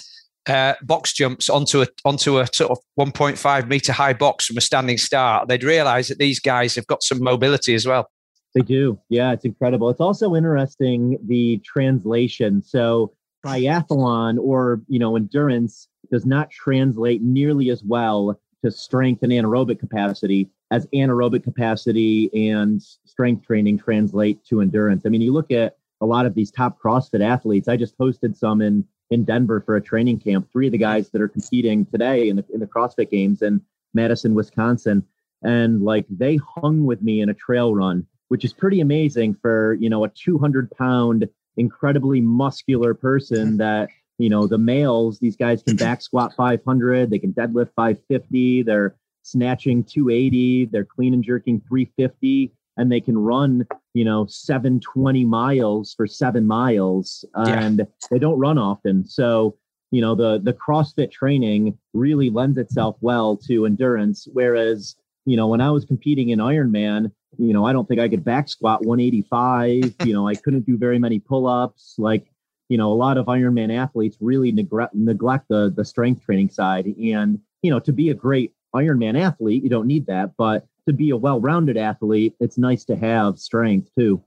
[0.47, 4.61] uh, box jumps onto a onto a sort of 1.5 meter high box from a
[4.61, 8.11] standing start, they'd realize that these guys have got some mobility as well.
[8.55, 8.99] They do.
[9.11, 9.91] Yeah, it's incredible.
[9.91, 12.63] It's also interesting the translation.
[12.63, 13.13] So
[13.45, 19.79] triathlon or, you know, endurance does not translate nearly as well to strength and anaerobic
[19.79, 25.05] capacity as anaerobic capacity and strength training translate to endurance.
[25.05, 27.69] I mean, you look at a lot of these top CrossFit athletes.
[27.69, 30.49] I just hosted some in in Denver for a training camp.
[30.53, 33.61] Three of the guys that are competing today in the in the CrossFit Games in
[33.95, 35.05] Madison, Wisconsin,
[35.43, 39.75] and like they hung with me in a trail run which is pretty amazing for
[39.75, 43.57] you know a 200 pound incredibly muscular person mm-hmm.
[43.59, 43.89] that
[44.19, 48.97] you know the males these guys can back squat 500 they can deadlift 550 they're
[49.23, 55.95] snatching 280 they're clean and jerking 350 and they can run you know 720 miles
[55.95, 57.85] for seven miles and yeah.
[58.11, 59.57] they don't run often so
[59.91, 65.47] you know the the crossfit training really lends itself well to endurance whereas you know
[65.47, 68.85] when i was competing in ironman you know, I don't think I could back squat
[68.85, 69.95] 185.
[70.07, 71.95] you know, I couldn't do very many pull ups.
[71.99, 72.27] Like,
[72.69, 76.87] you know, a lot of Ironman athletes really neglect, neglect the, the strength training side.
[76.87, 80.33] And, you know, to be a great Ironman athlete, you don't need that.
[80.37, 84.23] But to be a well rounded athlete, it's nice to have strength too.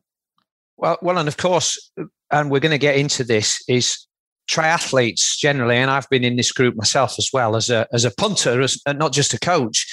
[0.78, 1.92] Well, well, and of course,
[2.32, 4.06] and we're going to get into this is
[4.50, 8.12] triathletes generally, and I've been in this group myself as well as a as a
[8.12, 9.86] punter, as not just a coach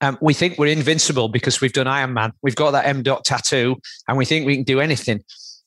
[0.00, 2.32] um, we think we're invincible because we've done Ironman.
[2.42, 3.76] We've got that M dot tattoo,
[4.06, 5.22] and we think we can do anything.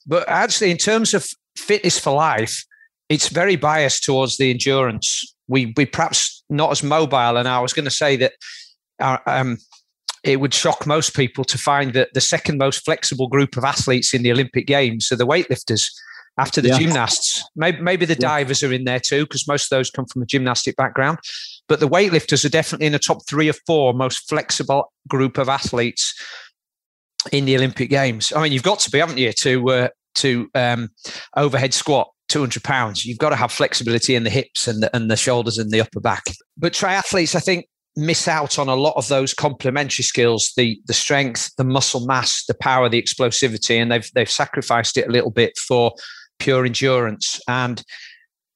[0.08, 2.64] But actually, in terms of fitness for life,
[3.10, 5.36] it's very biased towards the endurance.
[5.48, 7.38] We we perhaps not as mobile.
[7.38, 8.34] And I was going to say that
[9.00, 9.58] our, uh, um,
[10.24, 14.14] it would shock most people to find that the second most flexible group of athletes
[14.14, 15.88] in the Olympic Games are the weightlifters
[16.38, 16.80] after the yeah.
[16.80, 17.44] gymnasts.
[17.56, 18.28] Maybe, maybe the yeah.
[18.28, 21.18] divers are in there too, because most of those come from a gymnastic background.
[21.68, 25.50] But the weightlifters are definitely in the top three or four most flexible group of
[25.50, 26.14] athletes
[27.32, 28.32] in the Olympic Games.
[28.36, 30.90] I mean, you've got to be, haven't you, to uh, to um,
[31.36, 33.06] overhead squat 200 pounds.
[33.06, 35.82] You've got to have flexibility in the hips and the, and the shoulders and the
[35.82, 36.24] upper back.
[36.58, 37.66] But triathletes, I think,
[37.98, 42.46] miss out on a lot of those complementary skills the the strength the muscle mass
[42.48, 45.92] the power the explosivity and they've they've sacrificed it a little bit for
[46.42, 47.40] pure endurance.
[47.48, 47.82] And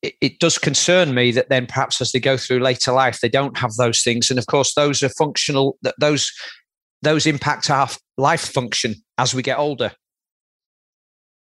[0.01, 3.29] it, it, does concern me that then perhaps as they go through later life they
[3.29, 4.29] don't have those things.
[4.29, 6.31] And of course those are functional that those
[7.01, 9.91] those impact our life function as we get older.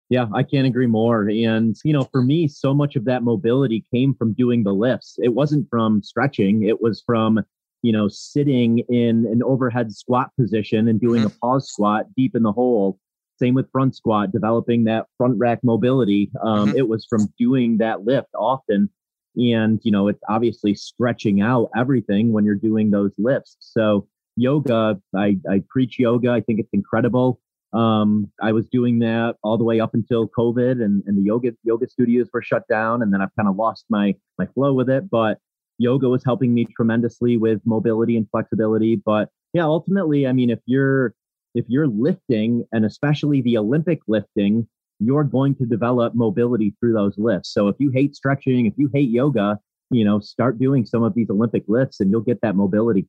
[0.09, 1.29] Yeah i can't agree more.
[1.29, 5.17] And you know for me so much of that mobility came from doing the lifts.
[5.23, 6.65] It wasn't from stretching.
[6.65, 7.45] It was from
[7.83, 11.37] you know sitting in an overhead squat position and doing mm-hmm.
[11.37, 12.99] a pause squat deep in the hole
[13.39, 16.31] same with front squat, developing that front rack mobility.
[16.43, 16.79] Um, mm-hmm.
[16.79, 18.91] It was from doing that lift often.
[19.37, 23.57] And, you know, it's obviously stretching out everything when you're doing those lifts.
[23.61, 26.31] So, yoga, I, I preach yoga.
[26.31, 27.41] I think it's incredible.
[27.75, 31.53] Um, I was doing that all the way up until COVID and, and the yoga
[31.65, 33.03] yoga studios were shut down.
[33.03, 35.11] And then I've kind of lost my my flow with it.
[35.11, 35.39] But
[35.79, 38.97] yoga was helping me tremendously with mobility and flexibility.
[38.97, 41.15] But yeah, ultimately, I mean, if you're
[41.55, 47.15] if you're lifting and especially the Olympic lifting, you're going to develop mobility through those
[47.19, 47.53] lifts.
[47.53, 49.59] So if you hate stretching, if you hate yoga,
[49.91, 53.07] you know, start doing some of these Olympic lifts and you'll get that mobility.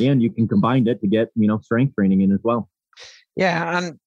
[0.00, 2.68] And you can combine it to get, you know, strength training in as well.
[3.36, 3.78] Yeah.
[3.78, 3.98] And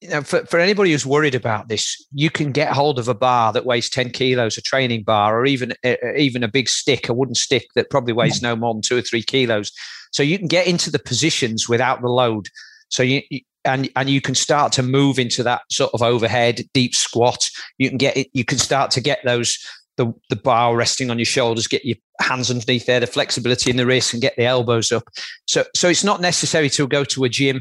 [0.00, 3.14] you know, for, for anybody who's worried about this, you can get hold of a
[3.14, 7.08] bar that weighs 10 kilos, a training bar, or even uh, even a big stick,
[7.08, 9.70] a wooden stick that probably weighs no more than two or three kilos.
[10.12, 12.48] So you can get into the positions without the load.
[12.88, 13.22] So you,
[13.64, 17.48] and and you can start to move into that sort of overhead deep squat.
[17.76, 18.28] You can get it.
[18.32, 19.58] You can start to get those
[19.98, 23.76] the the bar resting on your shoulders, get your hands underneath there, the flexibility in
[23.76, 25.04] the wrist, and get the elbows up.
[25.46, 27.60] So so it's not necessary to go to a gym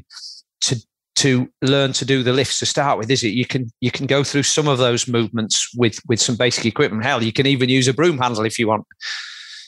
[0.61, 0.81] to
[1.15, 3.29] to learn to do the lifts to start with, is it?
[3.29, 7.03] You can you can go through some of those movements with with some basic equipment.
[7.03, 8.85] Hell, you can even use a broom handle if you want.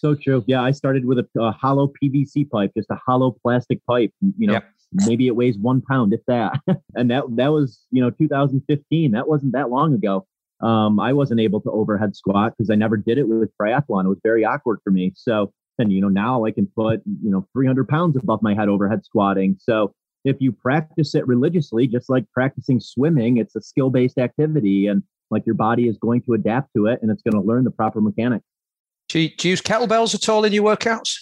[0.02, 0.44] So true.
[0.48, 4.12] Yeah, I started with a, a hollow PVC pipe, just a hollow plastic pipe.
[4.38, 4.66] You know, yep.
[5.06, 6.60] maybe it weighs one pound, if that.
[6.96, 9.12] and that that was you know 2015.
[9.12, 10.26] That wasn't that long ago.
[10.62, 14.06] Um, I wasn't able to overhead squat because I never did it with triathlon.
[14.06, 15.12] It was very awkward for me.
[15.16, 18.70] So, and you know, now I can put you know 300 pounds above my head
[18.70, 19.58] overhead squatting.
[19.60, 24.88] So if you practice it religiously, just like practicing swimming, it's a skill based activity
[24.88, 27.64] and like your body is going to adapt to it and it's going to learn
[27.64, 28.46] the proper mechanics.
[29.10, 31.16] Do you, do you use kettlebells at all in your workouts?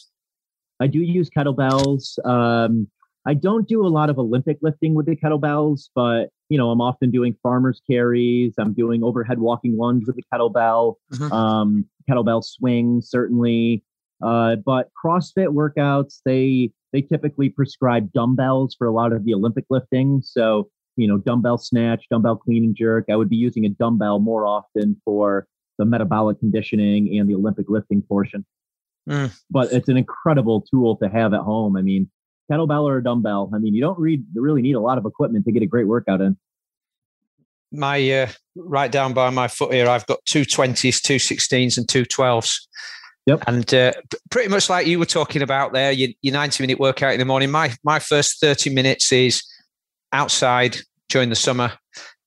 [0.79, 2.23] I do use kettlebells.
[2.25, 2.87] Um,
[3.25, 6.81] I don't do a lot of Olympic lifting with the kettlebells, but you know, I'm
[6.81, 8.55] often doing farmers carries.
[8.57, 11.31] I'm doing overhead walking lunge with the kettlebell, mm-hmm.
[11.31, 13.83] um, kettlebell swing certainly.
[14.21, 19.65] Uh, but CrossFit workouts, they they typically prescribe dumbbells for a lot of the Olympic
[19.69, 20.21] lifting.
[20.23, 23.05] So, you know, dumbbell snatch, dumbbell clean and jerk.
[23.11, 25.47] I would be using a dumbbell more often for
[25.77, 28.45] the metabolic conditioning and the Olympic lifting portion.
[29.07, 29.31] Mm.
[29.49, 31.77] But it's an incredible tool to have at home.
[31.77, 32.09] I mean,
[32.51, 33.49] kettlebell or a dumbbell.
[33.53, 35.87] I mean, you don't read, really need a lot of equipment to get a great
[35.87, 36.37] workout in.
[37.71, 41.87] My uh, right down by my foot here, I've got two 20s, two 16s, and
[41.87, 42.55] two 12s.
[43.29, 43.43] Yep.
[43.45, 43.93] And uh,
[44.31, 47.25] pretty much like you were talking about there, your, your 90 minute workout in the
[47.25, 47.51] morning.
[47.51, 49.43] My my first 30 minutes is
[50.11, 50.77] outside
[51.09, 51.71] during the summer,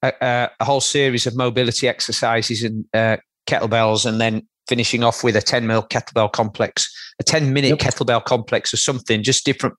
[0.03, 3.17] a, a whole series of mobility exercises and uh,
[3.49, 6.89] kettlebells, and then finishing off with a 10 mil kettlebell complex,
[7.19, 7.79] a 10 minute yep.
[7.81, 9.75] kettlebell complex or something, just different.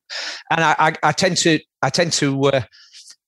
[0.52, 2.62] And I, I, I tend to I tend to uh,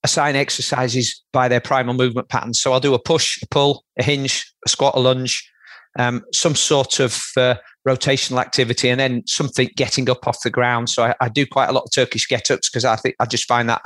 [0.03, 2.59] assign exercises by their primal movement patterns.
[2.59, 5.49] So I'll do a push, a pull, a hinge, a squat, a lunge,
[5.97, 7.55] um, some sort of uh,
[7.87, 10.89] rotational activity, and then something getting up off the ground.
[10.89, 13.25] So I, I do quite a lot of Turkish get ups because I think I
[13.25, 13.81] just find that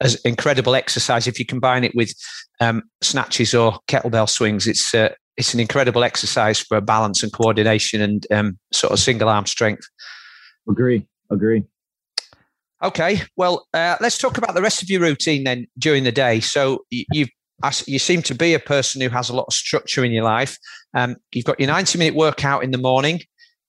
[0.00, 1.26] as incredible exercise.
[1.26, 2.12] If you combine it with
[2.60, 8.00] um, snatches or kettlebell swings, it's uh, it's an incredible exercise for balance and coordination
[8.00, 9.86] and um, sort of single arm strength.
[10.68, 11.06] Agree.
[11.30, 11.64] Agree.
[12.82, 16.40] Okay, well, uh, let's talk about the rest of your routine then during the day.
[16.40, 17.30] So you've
[17.86, 20.58] you seem to be a person who has a lot of structure in your life.
[20.94, 23.20] Um, you've got your 90 minute workout in the morning,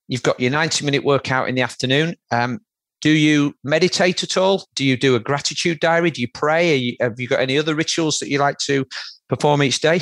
[0.08, 2.16] you've got your 90 minute workout in the afternoon.
[2.32, 2.60] Um,
[3.02, 4.66] do you meditate at all?
[4.76, 6.12] Do you do a gratitude diary?
[6.12, 6.76] Do you pray?
[6.76, 8.86] You, have you got any other rituals that you like to
[9.30, 10.02] perform each day?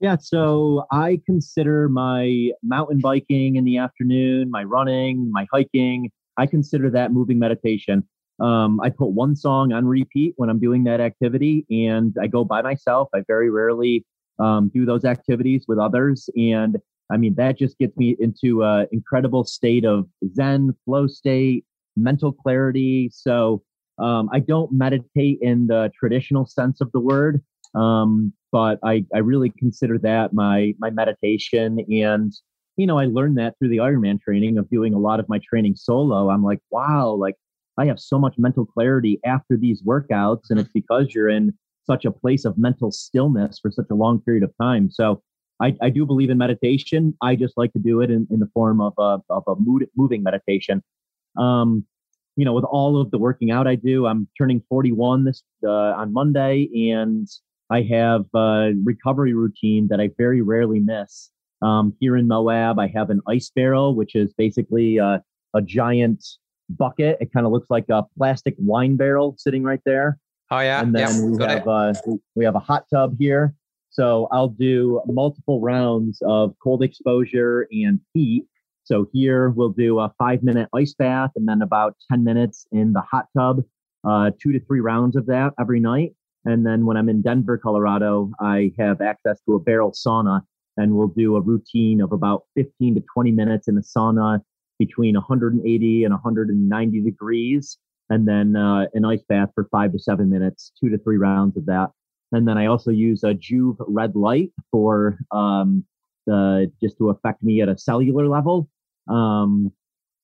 [0.00, 6.46] Yeah, so I consider my mountain biking in the afternoon, my running, my hiking, I
[6.46, 8.06] consider that moving meditation.
[8.40, 12.44] Um, I put one song on repeat when I'm doing that activity, and I go
[12.44, 13.08] by myself.
[13.14, 14.04] I very rarely
[14.38, 16.76] um, do those activities with others, and
[17.10, 21.64] I mean that just gets me into an incredible state of Zen, flow state,
[21.96, 23.10] mental clarity.
[23.12, 23.62] So
[23.98, 27.42] um, I don't meditate in the traditional sense of the word,
[27.74, 32.32] um, but I, I really consider that my my meditation and
[32.76, 35.40] you know, I learned that through the Ironman training of doing a lot of my
[35.48, 36.28] training solo.
[36.28, 37.34] I'm like, wow, like
[37.78, 40.50] I have so much mental clarity after these workouts.
[40.50, 41.54] And it's because you're in
[41.86, 44.90] such a place of mental stillness for such a long period of time.
[44.90, 45.22] So
[45.60, 47.16] I, I do believe in meditation.
[47.22, 49.88] I just like to do it in, in the form of a, of a mood,
[49.96, 50.82] moving meditation.
[51.38, 51.84] Um,
[52.36, 55.70] you know, with all of the working out I do, I'm turning 41 this uh,
[55.70, 57.26] on Monday, and
[57.70, 61.30] I have a recovery routine that I very rarely miss.
[61.62, 65.22] Um, here in Moab, I have an ice barrel, which is basically a,
[65.54, 66.22] a giant
[66.70, 67.18] bucket.
[67.20, 70.18] It kind of looks like a plastic wine barrel sitting right there.
[70.50, 71.94] Oh yeah, and then yeah, we have uh,
[72.34, 73.54] we have a hot tub here.
[73.90, 78.44] So I'll do multiple rounds of cold exposure and heat.
[78.84, 82.92] So here we'll do a five minute ice bath and then about 10 minutes in
[82.92, 83.64] the hot tub,
[84.06, 86.14] uh, two to three rounds of that every night.
[86.44, 90.42] And then when I'm in Denver, Colorado, I have access to a barrel sauna
[90.76, 94.40] and we'll do a routine of about 15 to 20 minutes in the sauna
[94.78, 97.78] between 180 and 190 degrees,
[98.10, 101.56] and then uh, an ice bath for five to seven minutes, two to three rounds
[101.56, 101.90] of that.
[102.32, 105.84] And then I also use a Joovv red light for um,
[106.26, 108.68] the, just to affect me at a cellular level.
[109.08, 109.72] Um,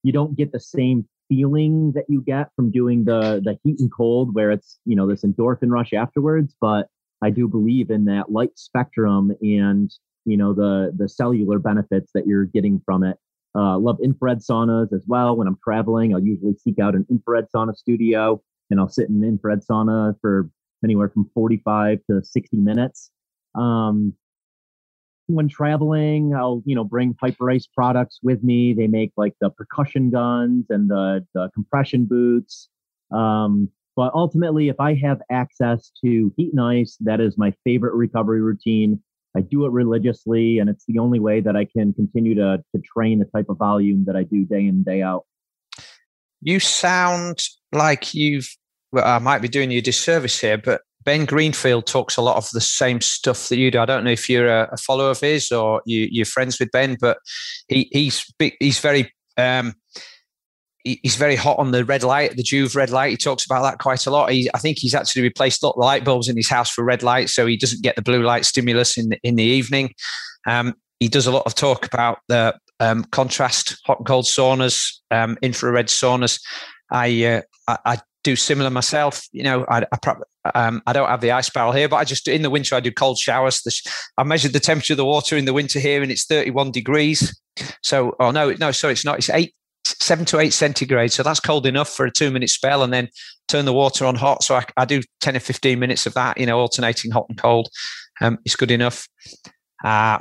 [0.02, 3.90] you don't get the same feeling that you get from doing the the heat and
[3.92, 6.88] cold where it's you know this endorphin rush afterwards but
[7.22, 9.94] i do believe in that light spectrum and
[10.26, 13.16] you know the the cellular benefits that you're getting from it
[13.54, 17.46] uh, love infrared saunas as well when i'm traveling i'll usually seek out an infrared
[17.54, 18.40] sauna studio
[18.70, 20.48] and i'll sit in an infrared sauna for
[20.84, 23.10] anywhere from 45 to 60 minutes
[23.54, 24.14] um,
[25.26, 28.72] when traveling, I'll you know bring Hyperice products with me.
[28.72, 32.68] They make like the percussion guns and the the compression boots.
[33.10, 37.94] Um, but ultimately, if I have access to heat and ice, that is my favorite
[37.94, 39.02] recovery routine.
[39.36, 42.82] I do it religiously, and it's the only way that I can continue to to
[42.94, 45.24] train the type of volume that I do day in day out.
[46.40, 48.48] You sound like you've.
[48.90, 52.36] Well, I might be doing you a disservice here, but Ben Greenfield talks a lot
[52.36, 53.80] of the same stuff that you do.
[53.80, 56.70] I don't know if you're a, a follower of his or you, are friends with
[56.70, 57.18] Ben, but
[57.68, 58.24] he, he's
[58.60, 59.74] he's very um,
[60.84, 63.10] he's very hot on the red light, the Joovv red light.
[63.10, 64.30] He talks about that quite a lot.
[64.30, 67.28] He, I think he's actually replaced lot light bulbs in his house for red light,
[67.28, 69.94] so he doesn't get the blue light stimulus in the, in the evening.
[70.46, 74.98] Um, he does a lot of talk about the um, contrast hot and cold saunas,
[75.10, 76.40] um, infrared saunas.
[76.90, 79.26] I, uh, I, I do similar myself.
[79.32, 80.14] You know, I, I,
[80.54, 82.80] um, I don't have the ice barrel here, but I just in the winter I
[82.80, 83.62] do cold showers.
[84.18, 87.38] I measured the temperature of the water in the winter here, and it's 31 degrees.
[87.82, 89.18] So, oh no, no, sorry, it's not.
[89.18, 89.54] It's eight,
[90.02, 91.12] seven to eight centigrade.
[91.12, 93.08] So that's cold enough for a two minute spell, and then
[93.48, 94.42] turn the water on hot.
[94.42, 96.38] So I, I do 10 or 15 minutes of that.
[96.38, 97.68] You know, alternating hot and cold.
[98.20, 99.08] Um, it's good enough.
[99.84, 100.18] Uh,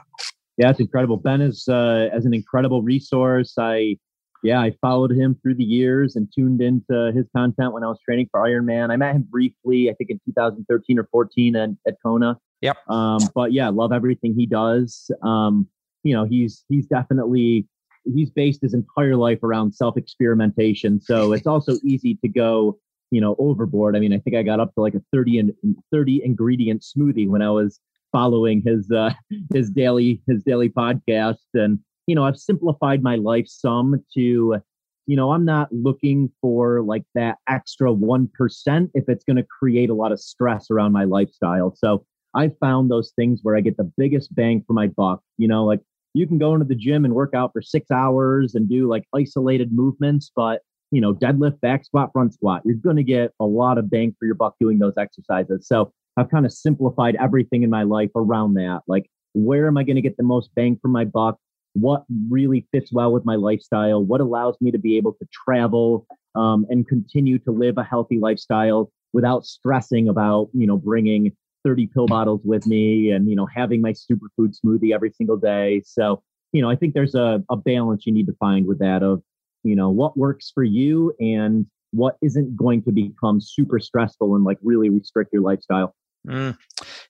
[0.58, 1.18] yeah, it's incredible.
[1.18, 3.56] Ben is uh, as an incredible resource.
[3.58, 3.98] I
[4.44, 8.00] yeah, I followed him through the years and tuned into his content when I was
[8.04, 8.92] training for Ironman.
[8.92, 12.40] I met him briefly, I think in 2013 or 14 at, at Kona.
[12.62, 12.78] Yep.
[12.90, 15.12] Um, but yeah, love everything he does.
[15.22, 15.68] Um,
[16.04, 17.68] you know, he's he's definitely
[18.06, 21.02] he's based his entire life around self experimentation.
[21.02, 22.78] So it's also easy to go,
[23.12, 23.96] you know, overboard.
[23.96, 25.54] I mean, I think I got up to like a 30 and
[25.92, 27.80] 30 ingredient smoothie when I was
[28.12, 29.14] following his uh
[29.54, 34.58] his daily his daily podcast and you know, I've simplified my life some to,
[35.08, 39.90] you know, I'm not looking for like that extra 1% if it's going to create
[39.90, 41.74] a lot of stress around my lifestyle.
[41.76, 45.48] So I found those things where I get the biggest bang for my buck, you
[45.48, 45.82] know, like
[46.14, 49.04] you can go into the gym and work out for six hours and do like
[49.16, 53.46] isolated movements, but you know, deadlift, back squat, front squat, you're going to get a
[53.46, 55.66] lot of bang for your buck doing those exercises.
[55.66, 58.82] So I've kind of simplified everything in my life around that.
[58.88, 61.38] Like, where am I going to get the most bang for my buck?
[61.74, 66.06] what really fits well with my lifestyle, what allows me to be able to travel
[66.36, 71.32] um, and continue to live a healthy lifestyle without stressing about, you know, bringing
[71.64, 75.82] 30 pill bottles with me and, you know, having my superfood smoothie every single day.
[75.86, 79.04] So, you know, I think there's a, a balance you need to find with that
[79.04, 79.22] of,
[79.64, 84.44] you know, what works for you and what isn't going to become super stressful and
[84.44, 85.96] like really restrict your lifestyle.
[86.28, 86.58] Mm.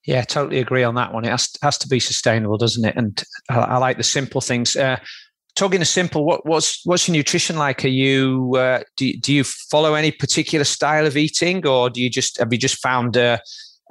[0.06, 1.26] Yeah, totally agree on that one.
[1.26, 2.96] It has, has to be sustainable, doesn't it?
[2.96, 4.76] And I, I like the simple things.
[4.76, 4.98] Uh,
[5.56, 7.84] talking of simple, what, what's what's your nutrition like?
[7.84, 12.10] Are you uh, do do you follow any particular style of eating, or do you
[12.10, 13.38] just have you just found uh,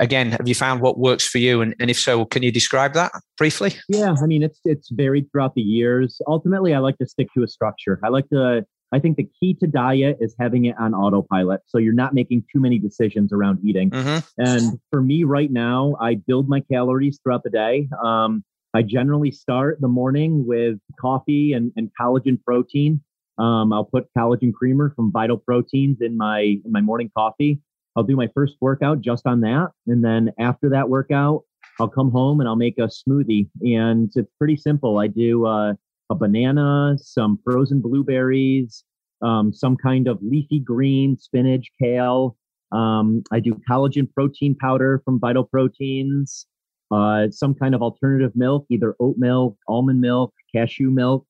[0.00, 1.60] again have you found what works for you?
[1.60, 3.74] And, and if so, can you describe that briefly?
[3.88, 6.20] Yeah, I mean it's it's varied throughout the years.
[6.26, 8.00] Ultimately, I like to stick to a structure.
[8.02, 11.60] I like to I think the key to diet is having it on autopilot.
[11.66, 13.90] So you're not making too many decisions around eating.
[13.90, 14.18] Mm-hmm.
[14.38, 17.88] And for me right now, I build my calories throughout the day.
[18.02, 18.42] Um,
[18.74, 23.00] I generally start the morning with coffee and, and collagen protein.
[23.38, 27.60] Um, I'll put collagen creamer from Vital Proteins in my in my morning coffee.
[27.96, 31.42] I'll do my first workout just on that, and then after that workout,
[31.80, 33.48] I'll come home and I'll make a smoothie.
[33.62, 34.98] And it's pretty simple.
[34.98, 35.74] I do uh,
[36.10, 38.84] a banana, some frozen blueberries,
[39.22, 42.36] um, some kind of leafy green, spinach, kale.
[42.72, 46.46] Um, I do collagen protein powder from Vital Proteins,
[46.90, 51.26] uh, some kind of alternative milk, either oat milk, almond milk, cashew milk.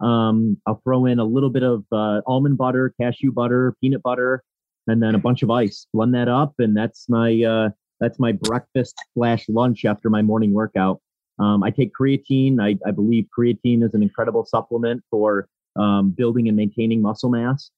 [0.00, 4.42] Um, I'll throw in a little bit of uh, almond butter, cashew butter, peanut butter,
[4.86, 5.86] and then a bunch of ice.
[5.92, 7.68] Blend that up, and that's my uh,
[8.00, 11.00] that's my breakfast slash lunch after my morning workout.
[11.38, 12.60] Um, I take creatine.
[12.60, 17.70] I, I, believe creatine is an incredible supplement for um, building and maintaining muscle mass.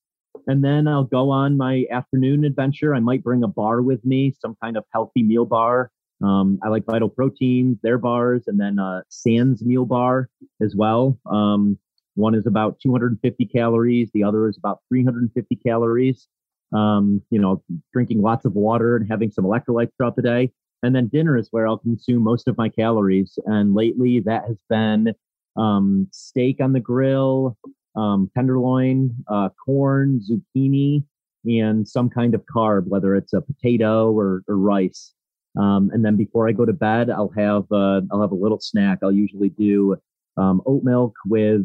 [0.46, 2.94] And then I'll go on my afternoon adventure.
[2.94, 5.90] I might bring a bar with me, some kind of healthy meal bar.
[6.22, 10.28] Um, I like Vital Proteins, their bars, and then uh, Sans meal bar
[10.62, 11.18] as well.
[11.26, 11.78] Um,
[12.14, 16.28] one is about 250 calories, the other is about 350 calories.
[16.72, 17.62] Um, you know,
[17.92, 20.50] drinking lots of water and having some electrolytes throughout the day.
[20.82, 23.38] And then dinner is where I'll consume most of my calories.
[23.46, 25.14] And lately that has been
[25.56, 27.56] um, steak on the grill,
[27.96, 31.04] um, tenderloin, uh, corn, zucchini,
[31.44, 35.12] and some kind of carb, whether it's a potato or, or rice.
[35.58, 38.60] Um, and then before I go to bed, I'll have uh, I'll have a little
[38.60, 38.98] snack.
[39.02, 39.96] I'll usually do
[40.36, 41.62] um, oat milk with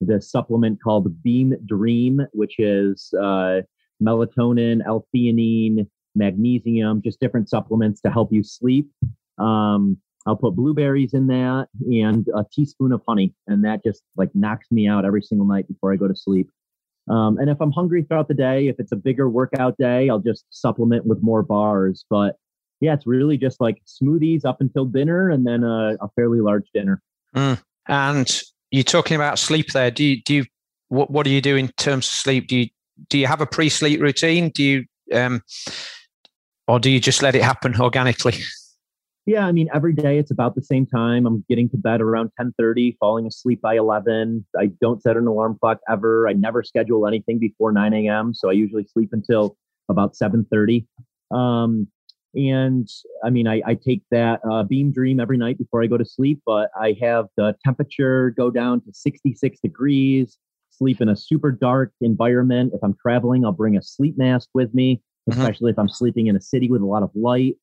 [0.00, 3.62] the supplement called Beam Dream, which is uh,
[4.02, 8.90] melatonin, L-theanine, magnesium, just different supplements to help you sleep.
[9.38, 14.30] Um, I'll put blueberries in that and a teaspoon of honey, and that just like
[14.34, 16.50] knocks me out every single night before I go to sleep.
[17.10, 20.20] Um, and if I'm hungry throughout the day, if it's a bigger workout day, I'll
[20.20, 22.06] just supplement with more bars.
[22.08, 22.36] But
[22.80, 26.66] yeah, it's really just like smoothies up until dinner, and then a, a fairly large
[26.72, 27.02] dinner.
[27.36, 27.60] Mm.
[27.88, 29.90] And you're talking about sleep there.
[29.90, 30.44] Do you do you
[30.88, 32.48] what what do you do in terms of sleep?
[32.48, 32.68] Do you
[33.08, 34.50] do you have a pre-sleep routine?
[34.50, 35.42] Do you um,
[36.66, 38.34] or do you just let it happen organically?
[39.26, 41.26] Yeah, I mean, every day it's about the same time.
[41.26, 44.44] I'm getting to bed around 10:30, falling asleep by 11.
[44.58, 46.28] I don't set an alarm clock ever.
[46.28, 48.34] I never schedule anything before 9 a.m.
[48.34, 49.56] So I usually sleep until
[49.88, 50.86] about 7:30.
[51.30, 51.88] Um,
[52.34, 52.88] and
[53.24, 56.04] I mean, I, I take that uh, Beam Dream every night before I go to
[56.04, 60.36] sleep, but I have the temperature go down to 66 degrees.
[60.78, 62.72] Sleep in a super dark environment.
[62.74, 65.38] If I'm traveling, I'll bring a sleep mask with me, mm-hmm.
[65.38, 65.80] especially mm-hmm.
[65.80, 67.56] if I'm sleeping in a city with a lot of light.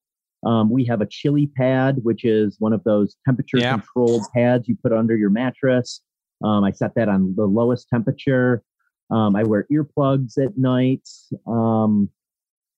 [0.45, 3.73] Um, we have a ChiliPad, which is one of those temperature yeah.
[3.73, 6.01] controlled pads you put under your mattress.
[6.43, 8.63] Um, I set that on the lowest temperature.
[9.11, 11.07] Um, I wear earplugs at night.
[11.45, 12.09] Um,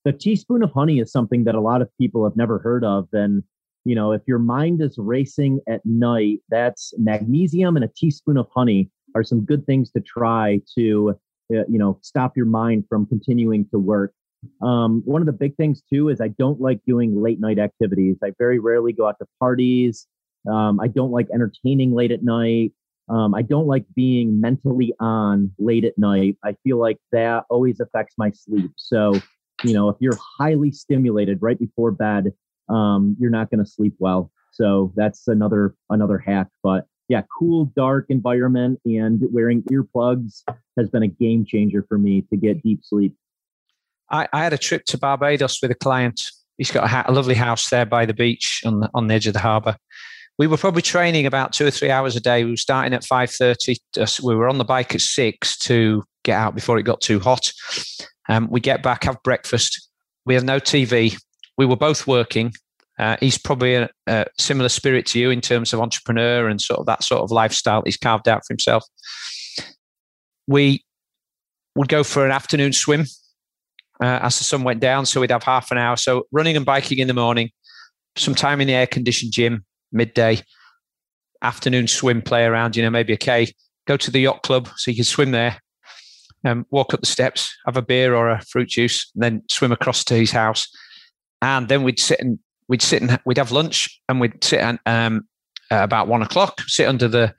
[0.03, 3.07] the teaspoon of honey is something that a lot of people have never heard of.
[3.13, 3.43] And,
[3.85, 8.47] you know, if your mind is racing at night, that's magnesium and a teaspoon of
[8.53, 11.17] honey are some good things to try to,
[11.53, 14.13] uh, you know, stop your mind from continuing to work.
[14.61, 18.17] Um, one of the big things too is I don't like doing late night activities.
[18.23, 20.07] I very rarely go out to parties.
[20.51, 22.73] Um, I don't like entertaining late at night.
[23.09, 26.37] Um, I don't like being mentally on late at night.
[26.43, 28.71] I feel like that always affects my sleep.
[28.77, 29.13] So,
[29.63, 32.33] you know, if you're highly stimulated right before bed,
[32.69, 34.31] um, you're not going to sleep well.
[34.51, 36.47] So that's another another hack.
[36.61, 40.41] But yeah, cool, dark environment and wearing earplugs
[40.77, 43.15] has been a game changer for me to get deep sleep.
[44.09, 46.31] I, I had a trip to Barbados with a client.
[46.57, 49.13] He's got a, ha- a lovely house there by the beach on the, on the
[49.13, 49.77] edge of the harbour.
[50.39, 52.43] We were probably training about two or three hours a day.
[52.43, 53.77] We were starting at five thirty.
[54.23, 57.51] We were on the bike at six to get out before it got too hot.
[58.27, 59.87] Um, we get back, have breakfast.
[60.25, 61.15] We have no TV.
[61.59, 62.53] We were both working.
[62.99, 66.79] Uh, he's probably a, a, similar spirit to you in terms of entrepreneur and sort
[66.79, 68.85] of that sort of lifestyle he's carved out for himself.
[70.47, 70.83] We
[71.75, 73.05] would go for an afternoon swim
[74.01, 75.05] uh, as the sun went down.
[75.05, 75.97] So we'd have half an hour.
[75.97, 77.49] So running and biking in the morning,
[78.15, 80.41] some time in the air conditioned gym, midday,
[81.41, 83.51] afternoon swim, play around, you know, maybe a K,
[83.87, 85.59] go to the yacht club so you can swim there,
[86.45, 89.71] um, walk up the steps, have a beer or a fruit juice, and then swim
[89.71, 90.67] across to his house.
[91.41, 94.79] And then we'd sit and we'd sit and we'd have lunch and we'd sit and
[94.85, 95.27] um,
[95.71, 97.33] about one o'clock, sit under the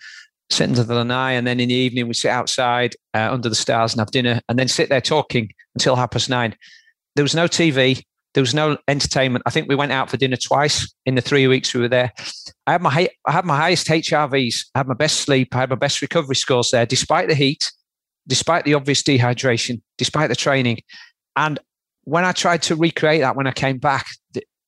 [0.51, 3.55] sit under the lanai, and then in the evening we sit outside uh, under the
[3.55, 6.55] stars and have dinner, and then sit there talking until half past nine.
[7.16, 8.03] There was no TV.
[8.35, 9.45] There was no entertainment.
[9.47, 12.12] I think we went out for dinner twice in the three weeks we were there.
[12.66, 14.66] I had my I had my highest HRVs.
[14.75, 15.55] I had my best sleep.
[15.55, 17.70] I had my best recovery scores there, despite the heat,
[18.27, 20.81] despite the obvious dehydration, despite the training.
[21.37, 21.61] And
[22.05, 24.07] when I tried to recreate that when I came back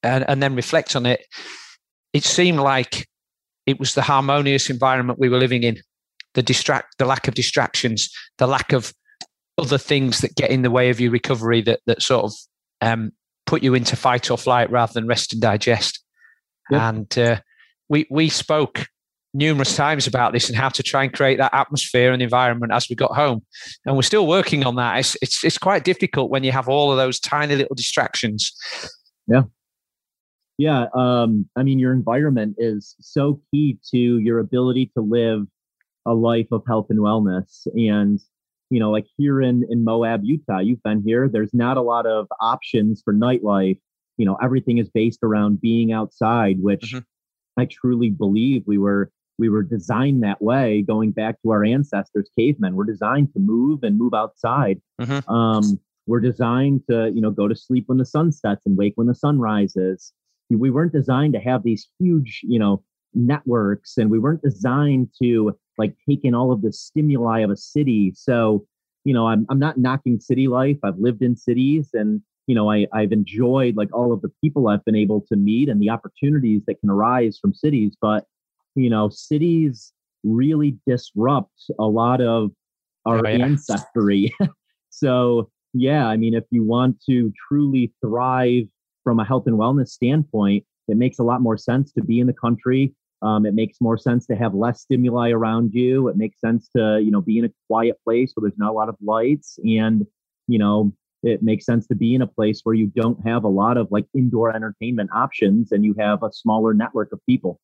[0.03, 1.25] and, and then reflect on it,
[2.13, 3.07] it seemed like
[3.67, 5.77] it was the harmonious environment we were living in,
[6.35, 8.93] the distract, the lack of distractions, the lack of
[9.59, 12.33] other things that get in the way of your recovery that that sort of
[12.83, 13.11] um,
[13.47, 16.03] put you into fight or flight rather than rest and digest.
[16.71, 16.81] Yep.
[16.81, 17.41] And uh,
[17.89, 18.87] we we spoke
[19.35, 22.89] numerous times about this and how to try and create that atmosphere and environment as
[22.89, 23.45] we got home.
[23.85, 24.99] And we're still working on that.
[24.99, 28.53] It's it's, it's quite difficult when you have all of those tiny little distractions.
[29.27, 29.43] Yeah.
[30.59, 30.87] Yeah.
[30.95, 35.47] Um, I mean, your environment is so key to your ability to live
[36.07, 37.67] a life of health and wellness.
[37.75, 38.21] And
[38.71, 41.29] you know, like here in in Moab, Utah, you've been here.
[41.29, 43.79] There's not a lot of options for nightlife.
[44.17, 47.61] You know, everything is based around being outside, which mm-hmm.
[47.61, 50.83] I truly believe we were we were designed that way.
[50.83, 54.81] Going back to our ancestors, cavemen, we're designed to move and move outside.
[55.01, 55.31] Mm-hmm.
[55.31, 58.95] Um, we're designed to you know go to sleep when the sun sets and wake
[58.97, 60.13] when the sun rises.
[60.51, 62.83] We weren't designed to have these huge you know
[63.15, 67.57] networks, and we weren't designed to like take in all of the stimuli of a
[67.57, 68.13] city.
[68.15, 68.67] So,
[69.05, 70.79] you know, I'm I'm not knocking city life.
[70.83, 74.69] I've lived in cities and you know, I, I've enjoyed like all of the people
[74.69, 77.97] I've been able to meet and the opportunities that can arise from cities.
[78.01, 78.25] But,
[78.75, 79.93] you know, cities
[80.23, 82.51] really disrupt a lot of
[83.05, 83.45] our oh, yeah.
[83.45, 84.33] ancestry.
[84.91, 88.65] so, yeah, I mean, if you want to truly thrive
[89.07, 92.27] from a health and wellness standpoint, it makes a lot more sense to be in
[92.27, 92.93] the country.
[93.23, 96.09] Um, it makes more sense to have less stimuli around you.
[96.09, 98.73] It makes sense to, you know, be in a quiet place where there's not a
[98.73, 99.61] lot of lights.
[99.65, 100.05] And,
[100.49, 100.93] you know,
[101.23, 103.87] it makes sense to be in a place where you don't have a lot of
[103.93, 107.61] like indoor entertainment options and you have a smaller network of people.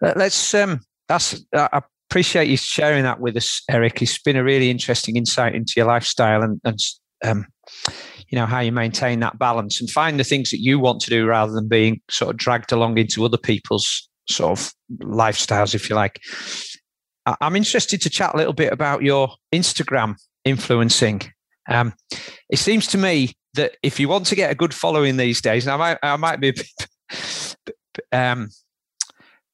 [0.00, 1.80] Let's, um, that's, I
[2.10, 4.02] appreciate you sharing that with us, Eric.
[4.02, 6.78] It's been a really interesting insight into your lifestyle and, and
[7.24, 7.46] um,
[8.34, 11.08] you know how you maintain that balance and find the things that you want to
[11.08, 15.88] do rather than being sort of dragged along into other people's sort of lifestyles, if
[15.88, 16.20] you like.
[17.26, 21.22] I'm interested to chat a little bit about your Instagram influencing.
[21.68, 21.94] Um,
[22.50, 25.64] it seems to me that if you want to get a good following these days,
[25.64, 26.54] and I might, I might be
[28.10, 28.48] um,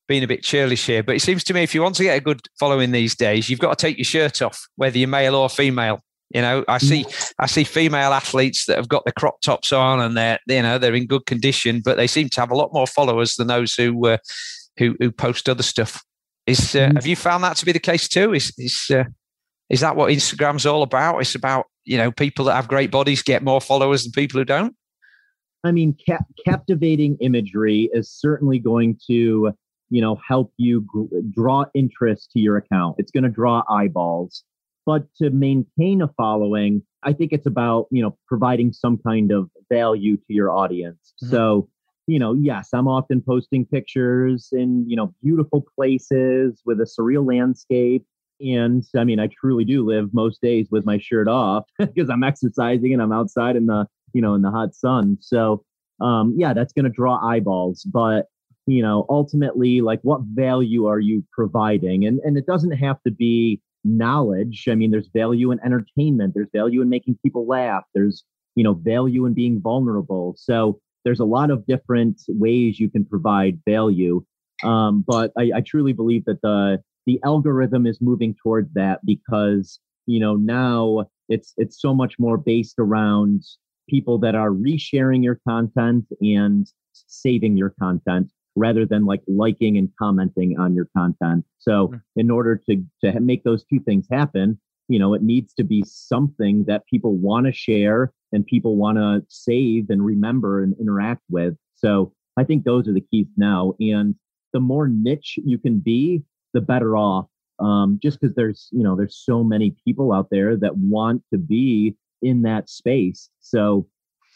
[0.09, 2.16] being a bit churlish here, but it seems to me if you want to get
[2.16, 5.35] a good following these days, you've got to take your shirt off, whether you're male
[5.35, 6.01] or female.
[6.31, 7.05] You know, I see
[7.41, 10.78] I see female athletes that have got the crop tops on and they're you know
[10.78, 13.74] they're in good condition, but they seem to have a lot more followers than those
[13.74, 14.18] who uh,
[14.76, 16.05] who who post other stuff.
[16.47, 16.95] Is uh, mm.
[16.95, 18.33] have you found that to be the case too?
[18.33, 19.05] Is is uh,
[19.68, 21.18] is that what Instagram's all about?
[21.18, 24.45] It's about you know people that have great bodies get more followers than people who
[24.45, 24.74] don't.
[25.62, 29.53] I mean, cap- captivating imagery is certainly going to
[29.91, 32.97] you know help you gr- draw interest to your account.
[32.99, 34.45] It's going to draw eyeballs,
[34.91, 39.49] but to maintain a following, I think it's about you know providing some kind of
[39.70, 41.14] value to your audience.
[41.22, 41.30] Mm-hmm.
[41.30, 41.68] So
[42.09, 47.24] you know, yes, I'm often posting pictures in, you know, beautiful places with a surreal
[47.24, 48.05] landscape.
[48.41, 52.24] And I mean, I truly do live most days with my shirt off because I'm
[52.24, 55.18] exercising and I'm outside in the, you know, in the hot sun.
[55.20, 55.64] So,
[56.01, 57.84] um, yeah, that's going to draw eyeballs.
[57.84, 58.26] But,
[58.66, 62.07] you know, ultimately, like what value are you providing?
[62.07, 64.66] And, and it doesn't have to be knowledge.
[64.68, 68.24] I mean, there's value in entertainment, there's value in making people laugh, there's,
[68.55, 70.35] you know, value in being vulnerable.
[70.39, 74.24] So, there's a lot of different ways you can provide value.
[74.62, 79.81] Um, but I, I truly believe that the the algorithm is moving towards that because
[80.07, 83.43] you know now it's it's so much more based around
[83.89, 88.31] people that are resharing your content and saving your content
[88.61, 91.45] rather than like liking and commenting on your content.
[91.59, 91.97] So hmm.
[92.17, 95.83] in order to to make those two things happen, you know, it needs to be
[95.87, 101.23] something that people want to share and people want to save and remember and interact
[101.31, 101.55] with.
[101.77, 103.75] So I think those are the keys now.
[103.81, 104.15] And
[104.53, 106.23] the more niche you can be,
[106.55, 107.27] the better off.
[107.61, 111.39] Um, just because there's, you know, there's so many people out there that want to
[111.39, 113.29] be in that space.
[113.41, 113.87] So,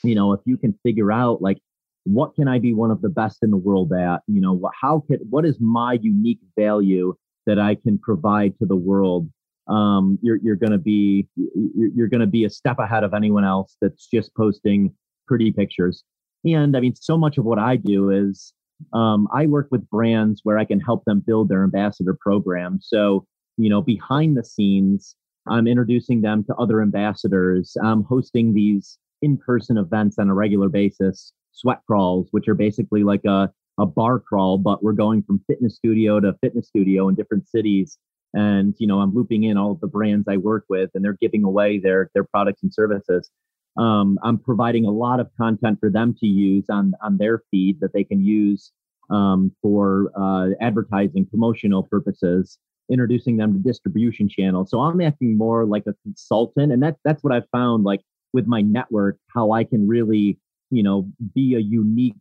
[0.03, 1.59] you know, if you can figure out like,
[2.05, 4.23] what can I be one of the best in the world at?
[4.27, 7.15] You know, how can, what is my unique value
[7.47, 9.29] that I can provide to the world?
[9.69, 13.15] um, you're you're going to be you're, you're going to be a step ahead of
[13.15, 14.93] anyone else that's just posting
[15.27, 16.05] pretty pictures.
[16.45, 18.53] And I mean, so much of what I do is
[18.93, 22.79] um, I work with brands where I can help them build their ambassador program.
[22.83, 23.27] So
[23.57, 25.17] you know, behind the scenes,
[25.49, 27.77] I'm introducing them to other ambassadors.
[27.83, 33.25] I'm hosting these in-person events on a regular basis, sweat crawls, which are basically like
[33.25, 37.49] a a bar crawl, but we're going from fitness studio to fitness studio in different
[37.49, 37.99] cities.
[38.35, 41.19] And you know i'm looping in all of the brands i work with and they're
[41.21, 43.31] giving away their their products and services.
[43.77, 47.79] Um, i'm providing a lot of content for them to use on on their feed
[47.81, 48.73] that they can use
[49.11, 52.59] um, for uh, advertising promotional purposes
[52.91, 54.71] introducing them to distribution channels.
[54.71, 58.01] So i'm acting more like a consultant and that that's what i've found like
[58.33, 60.39] with my network how i can really
[60.75, 62.15] you know be a unique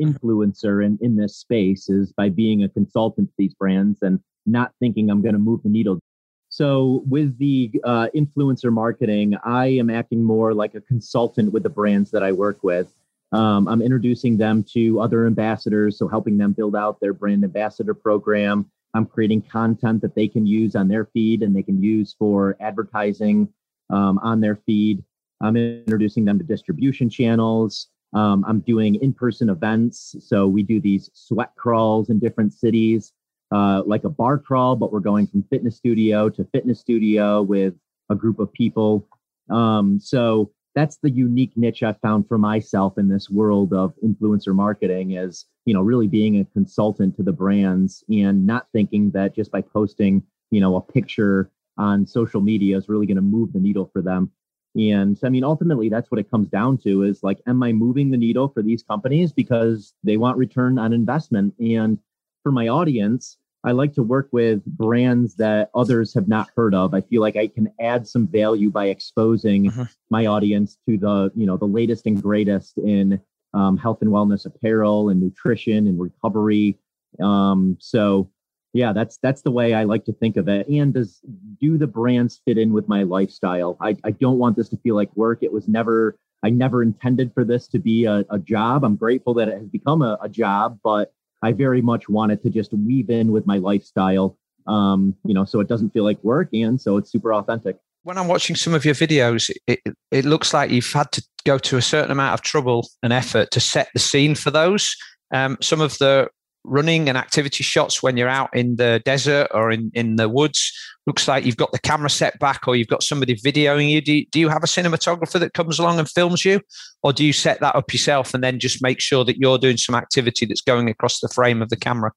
[0.00, 4.72] influencer in, in this space is by being a consultant to these brands and not
[4.80, 6.00] thinking I'm going to move the needle.
[6.48, 11.70] So with the uh, influencer marketing, I am acting more like a consultant with the
[11.70, 12.92] brands that I work with.
[13.32, 17.94] Um, I'm introducing them to other ambassadors, so helping them build out their brand ambassador
[17.94, 18.70] program.
[18.92, 22.56] I'm creating content that they can use on their feed and they can use for
[22.60, 23.48] advertising
[23.88, 25.02] um, on their feed.
[25.42, 27.88] I'm introducing them to distribution channels.
[28.14, 30.14] Um, I'm doing in person events.
[30.20, 33.12] So we do these sweat crawls in different cities
[33.52, 37.74] uh, like a bar crawl, but we're going from fitness studio to fitness studio with
[38.08, 39.06] a group of people.
[39.50, 44.54] Um, so that's the unique niche I found for myself in this world of influencer
[44.54, 49.34] marketing is, you know, really being a consultant to the brands and not thinking that
[49.34, 53.52] just by posting, you know, a picture on social media is really going to move
[53.52, 54.30] the needle for them.
[54.74, 58.10] And I mean, ultimately, that's what it comes down to is like, am I moving
[58.10, 61.54] the needle for these companies because they want return on investment?
[61.60, 61.98] And
[62.42, 66.94] for my audience, I like to work with brands that others have not heard of.
[66.94, 69.82] I feel like I can add some value by exposing mm-hmm.
[70.10, 73.20] my audience to the, you know, the latest and greatest in
[73.54, 76.78] um, health and wellness apparel and nutrition and recovery.
[77.20, 78.30] Um, so
[78.72, 80.66] yeah, that's that's the way I like to think of it.
[80.68, 81.20] And does
[81.60, 83.76] do the brands fit in with my lifestyle?
[83.80, 85.42] I, I don't want this to feel like work.
[85.42, 88.84] It was never I never intended for this to be a, a job.
[88.84, 91.12] I'm grateful that it has become a, a job, but
[91.42, 95.60] I very much wanted to just weave in with my lifestyle, um, you know, so
[95.60, 97.76] it doesn't feel like work and so it's super authentic.
[98.04, 101.58] When I'm watching some of your videos, it, it looks like you've had to go
[101.58, 104.96] to a certain amount of trouble and effort to set the scene for those.
[105.32, 106.28] Um, some of the
[106.64, 110.72] running and activity shots when you're out in the desert or in, in the woods.
[111.06, 114.00] Looks like you've got the camera set back or you've got somebody videoing you.
[114.00, 116.60] Do, you do you have a cinematographer that comes along and films you?
[117.02, 119.76] Or do you set that up yourself and then just make sure that you're doing
[119.76, 122.12] some activity that's going across the frame of the camera?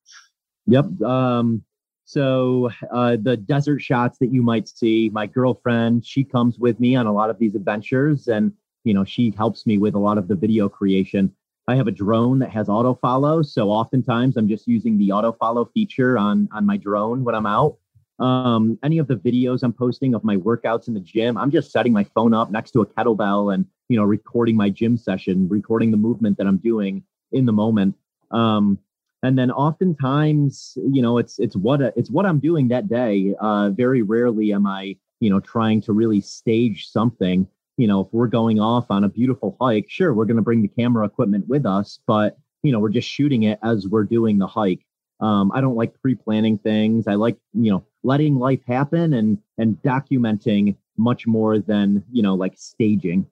[0.68, 1.64] Yep um,
[2.06, 6.96] so uh, the desert shots that you might see my girlfriend she comes with me
[6.96, 8.52] on a lot of these adventures and
[8.84, 11.34] you know she helps me with a lot of the video creation
[11.68, 13.42] I have a drone that has auto follow.
[13.42, 17.46] So oftentimes I'm just using the auto follow feature on, on my drone when I'm
[17.46, 17.78] out.
[18.20, 21.72] Um, any of the videos I'm posting of my workouts in the gym, I'm just
[21.72, 25.50] setting my phone up next to a kettlebell and, you know, recording my gym session,
[25.50, 27.96] recording the movement that I'm doing in the moment.
[28.32, 28.80] Um,
[29.24, 33.34] and then oftentimes, you know, it's, it's what, it's what I'm doing that day.
[33.40, 37.48] Uh, very rarely am I, you know, trying to really stage something
[37.78, 40.62] you know, if we're going off on a beautiful hike, sure, we're going to bring
[40.62, 44.40] the camera equipment with us, but you know, we're just shooting it as we're doing
[44.40, 44.86] the hike.
[45.20, 47.08] Um, I don't like pre-planning things.
[47.08, 52.36] I like, you know, letting life happen and and documenting much more than you know,
[52.36, 53.28] like staging.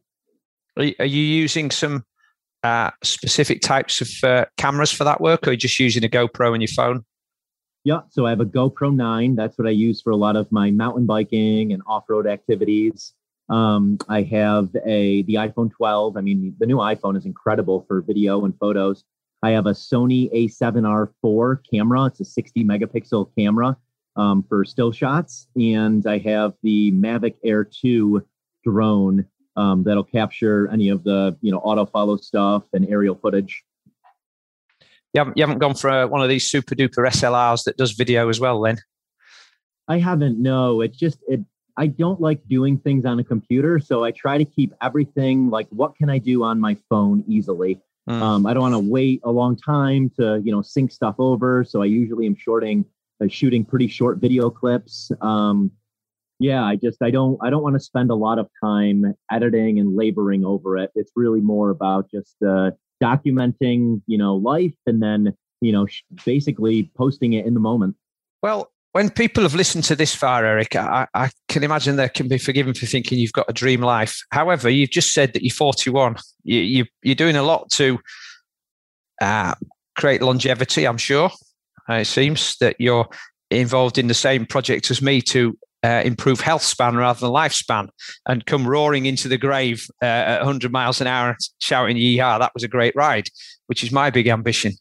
[0.77, 2.03] Are you using some
[2.63, 6.07] uh, specific types of uh, cameras for that work, or are you just using a
[6.07, 7.03] GoPro on your phone?
[7.83, 9.35] Yeah, so I have a GoPro 9.
[9.35, 13.13] That's what I use for a lot of my mountain biking and off-road activities.
[13.49, 16.17] Um, I have a the iPhone 12.
[16.17, 19.03] I mean, the new iPhone is incredible for video and photos.
[19.41, 22.05] I have a Sony A7R4 camera.
[22.05, 23.77] It's a 60 megapixel camera
[24.15, 28.25] um, for still shots, and I have the Mavic Air 2
[28.63, 29.25] drone
[29.55, 33.63] um, that'll capture any of the you know auto follow stuff and aerial footage.
[35.13, 37.91] You haven't, you haven't gone for a, one of these super duper SLRs that does
[37.91, 38.77] video as well, then?
[39.87, 40.41] I haven't.
[40.41, 41.41] No, it just it
[41.77, 45.67] I don't like doing things on a computer, so I try to keep everything like
[45.69, 47.79] what can I do on my phone easily.
[48.09, 48.21] Mm.
[48.21, 51.63] Um, I don't want to wait a long time to you know sync stuff over,
[51.63, 52.85] so I usually am shorting
[53.23, 55.11] uh, shooting pretty short video clips.
[55.21, 55.71] Um,
[56.39, 59.79] yeah, I just I don't I don't want to spend a lot of time editing
[59.79, 60.91] and laboring over it.
[60.95, 62.71] It's really more about just uh,
[63.01, 67.95] documenting you know life and then you know sh- basically posting it in the moment.
[68.41, 72.27] Well, when people have listened to this far, Eric, I, I, can imagine they can
[72.27, 74.21] be forgiven for thinking you've got a dream life.
[74.31, 76.15] However, you've just said that you're 41.
[76.43, 77.99] You, you, you're doing a lot to
[79.19, 79.55] uh,
[79.95, 81.31] create longevity, I'm sure.
[81.89, 83.07] Uh, it seems that you're
[83.49, 87.89] involved in the same project as me to uh, improve health span rather than lifespan
[88.27, 92.53] and come roaring into the grave uh, at 100 miles an hour shouting yeehaw that
[92.53, 93.27] was a great ride
[93.67, 94.71] which is my big ambition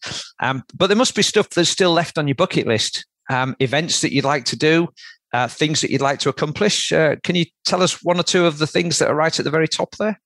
[0.41, 4.01] um, but there must be stuff that's still left on your bucket list um, events
[4.01, 4.89] that you'd like to do,
[5.33, 6.93] uh, things that you'd like to accomplish.
[6.93, 9.45] Uh, can you tell us one or two of the things that are right at
[9.45, 10.21] the very top there?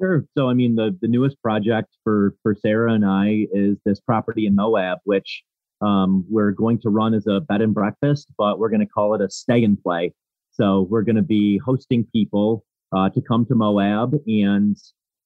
[0.00, 0.24] Sure.
[0.36, 4.46] So, I mean, the the newest project for for Sarah and I is this property
[4.46, 5.44] in Moab, which
[5.80, 9.14] um, we're going to run as a bed and breakfast, but we're going to call
[9.14, 10.12] it a stay and play.
[10.50, 14.76] So, we're going to be hosting people uh, to come to Moab and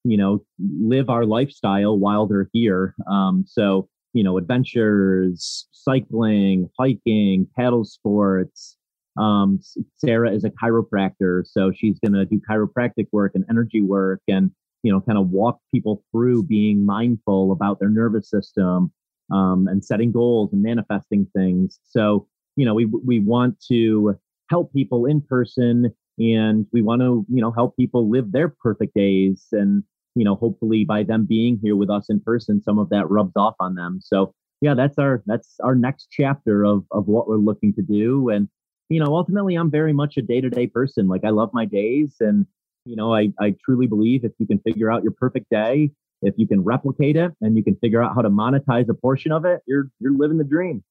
[0.04, 2.94] you know live our lifestyle while they're here.
[3.10, 8.78] Um, so, you know, adventures, cycling, hiking, paddle sports.
[9.18, 9.60] Um,
[9.98, 14.50] Sarah is a chiropractor, so she's going to do chiropractic work and energy work and,
[14.82, 18.90] you know, kind of walk people through being mindful about their nervous system
[19.30, 21.78] um, and setting goals and manifesting things.
[21.84, 27.26] So, you know, we, we want to help people in person and we want to,
[27.28, 29.46] you know, help people live their perfect days.
[29.52, 29.84] And,
[30.16, 33.34] you know, hopefully by them being here with us in person, some of that rubs
[33.36, 34.00] off on them.
[34.02, 38.30] So, yeah, that's our that's our next chapter of of what we're looking to do.
[38.30, 38.48] And
[38.88, 41.06] you know, ultimately, I'm very much a day to day person.
[41.06, 42.46] Like I love my days, and
[42.86, 45.90] you know, I I truly believe if you can figure out your perfect day,
[46.22, 49.32] if you can replicate it, and you can figure out how to monetize a portion
[49.32, 50.82] of it, you're you're living the dream.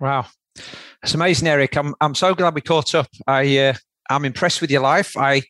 [0.00, 0.26] Wow,
[1.02, 1.76] it's amazing, Eric.
[1.76, 3.08] I'm I'm so glad we caught up.
[3.26, 3.74] I uh,
[4.08, 5.14] I'm impressed with your life.
[5.14, 5.42] I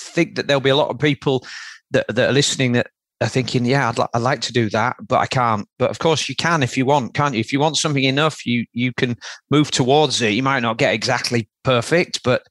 [0.00, 1.46] think that there'll be a lot of people
[1.90, 2.88] that that are listening that
[3.22, 5.68] are thinking, yeah, I'd, li- I'd like to do that, but I can't.
[5.78, 7.40] But of course, you can if you want, can't you?
[7.40, 9.16] If you want something enough, you you can
[9.50, 10.30] move towards it.
[10.30, 12.42] You might not get exactly perfect, but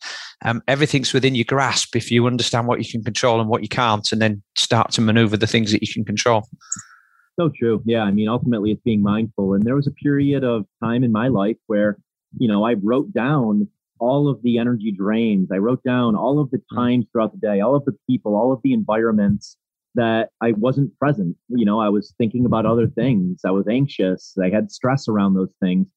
[0.45, 3.70] um, everything's within your grasp if you understand what you can control and what you
[3.70, 6.47] can't, and then start to maneuver the things that you can control.
[7.39, 7.82] So true.
[7.86, 8.04] Yeah.
[8.04, 9.54] I mean, ultimately, it's being mindful.
[9.54, 11.97] And there was a period of time in my life where,
[12.38, 13.70] you know, I wrote down
[14.00, 15.50] all of the energy drains.
[15.52, 16.76] I wrote down all of the mm.
[16.76, 19.58] times throughout the day, all of the people, all of the environments
[19.95, 21.36] that I wasn't present.
[21.50, 23.41] You know, I was thinking about other things.
[23.45, 24.38] I was anxious.
[24.41, 25.88] I had stress around those things.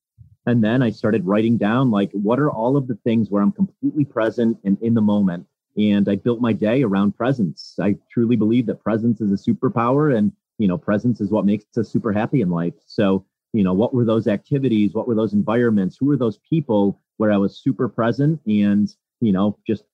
[0.45, 3.53] And then I started writing down, like, what are all of the things where I'm
[3.53, 5.47] completely present and in the moment?
[5.77, 7.77] And I built my day around presence.
[7.81, 10.17] I truly believe that presence is a superpower.
[10.17, 12.75] And you know, presence is what makes us super happy in life.
[12.87, 14.95] So, you know, what were those activities?
[14.95, 15.97] What were those environments?
[15.97, 19.85] Who were those people where I was super present and, you know, just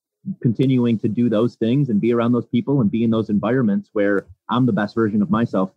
[0.42, 3.90] continuing to do those things and be around those people and be in those environments
[3.92, 5.70] where I'm the best version of myself.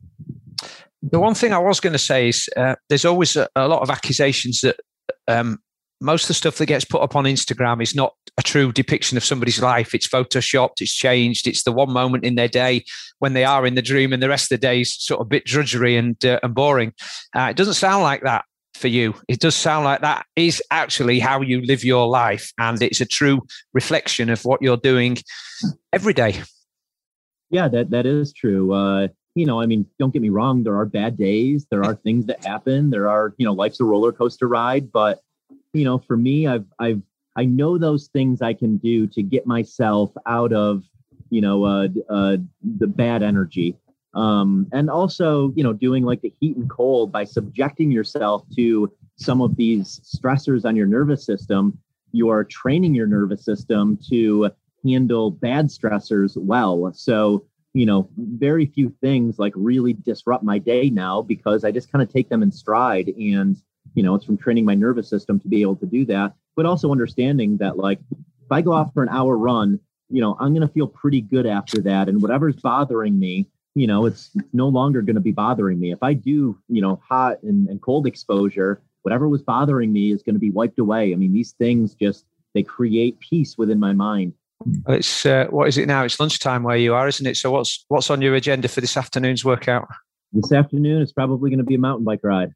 [1.02, 3.82] The one thing I was going to say is uh, there's always a, a, lot
[3.82, 4.80] of accusations that
[5.28, 5.60] um,
[6.00, 9.18] most of the stuff that gets put up on Instagram is not a true depiction
[9.18, 9.96] of somebody's life.
[9.96, 11.48] It's photoshopped, it's changed.
[11.48, 12.84] It's the one moment in their day
[13.20, 15.30] when they are in the dream, and the rest of the day is sort of
[15.30, 16.94] bit drudgery and uh, and boring.
[17.36, 19.14] Uh, it doesn't sound like that for you.
[19.28, 23.06] It does sound like that is actually how you live your life, and it's a
[23.06, 23.42] true
[23.74, 25.18] reflection of what you're doing
[25.94, 26.42] every day.
[27.50, 28.74] Yeah, that that is true.
[28.74, 30.64] Uh, you know, I mean, don't get me wrong.
[30.64, 31.66] There are bad days.
[31.70, 32.90] There are things that happen.
[32.90, 35.22] There are, you know, life's a roller coaster ride, but
[35.74, 37.02] you know, for me, I've I've
[37.36, 40.84] I know those things I can do to get myself out of,
[41.30, 43.78] you know, uh, uh, the bad energy.
[44.14, 48.92] Um, and also, you know, doing like the heat and cold by subjecting yourself to
[49.16, 51.78] some of these stressors on your nervous system.
[52.12, 54.52] You are training your nervous system to
[54.84, 56.92] handle bad stressors well.
[56.94, 61.92] So, you know, very few things like really disrupt my day now because I just
[61.92, 63.56] kind of take them in stride and
[63.94, 66.66] you know it's from training my nervous system to be able to do that but
[66.66, 70.54] also understanding that like if i go off for an hour run you know i'm
[70.54, 74.68] going to feel pretty good after that and whatever's bothering me you know it's, no
[74.68, 75.92] longer going to be bothering me.
[75.92, 80.22] If i do you know hot and, and cold exposure whatever was bothering me is
[80.22, 81.14] going to be wiped away.
[81.14, 84.34] I mean these things just they create peace within my mind.
[84.88, 86.04] It's uh, what is it now?
[86.04, 87.38] It's lunchtime where you are isn't it?
[87.38, 89.88] So what's what's on your agenda for this afternoon's workout?
[90.32, 92.54] This afternoon it's probably going to be a mountain bike ride.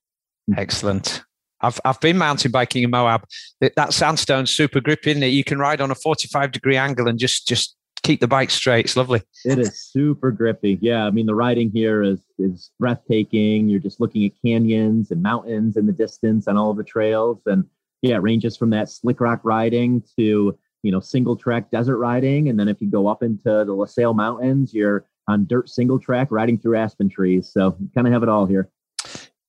[0.55, 1.23] Excellent.
[1.61, 3.25] I've I've been mountain biking in Moab.
[3.61, 5.27] That sandstone's super grippy, isn't it?
[5.27, 7.75] You can ride on a 45 degree angle and just just
[8.05, 8.85] keep the bike straight.
[8.85, 9.21] It's lovely.
[9.43, 10.77] It is super grippy.
[10.81, 13.69] Yeah, I mean the riding here is is breathtaking.
[13.69, 17.65] You're just looking at canyons and mountains in the distance on all the trails, and
[18.01, 22.49] yeah, it ranges from that slick rock riding to you know single track desert riding,
[22.49, 25.99] and then if you go up into the La Sal Mountains, you're on dirt single
[25.99, 27.49] track riding through aspen trees.
[27.51, 28.69] So kind of have it all here.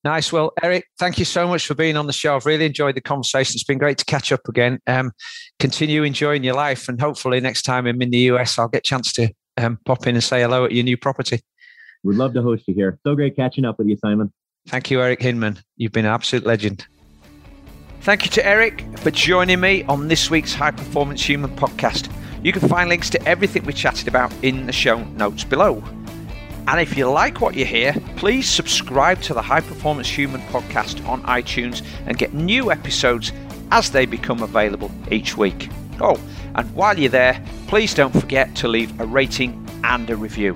[0.03, 0.31] Nice.
[0.31, 2.35] Well, Eric, thank you so much for being on the show.
[2.35, 3.55] I've really enjoyed the conversation.
[3.55, 4.79] It's been great to catch up again.
[4.87, 5.11] Um,
[5.59, 8.81] continue enjoying your life, and hopefully next time I'm in the US, I'll get a
[8.81, 11.41] chance to um, pop in and say hello at your new property.
[12.03, 12.99] We'd love to host you here.
[13.05, 14.31] So great catching up with you, Simon.
[14.67, 15.59] Thank you, Eric Hinman.
[15.77, 16.85] You've been an absolute legend.
[18.01, 22.11] Thank you to Eric for joining me on this week's High Performance Human podcast.
[22.43, 25.83] You can find links to everything we chatted about in the show notes below.
[26.67, 31.05] And if you like what you hear, please subscribe to the High Performance Human podcast
[31.07, 33.31] on iTunes and get new episodes
[33.71, 35.69] as they become available each week.
[36.01, 36.19] Oh,
[36.55, 40.55] and while you're there, please don't forget to leave a rating and a review.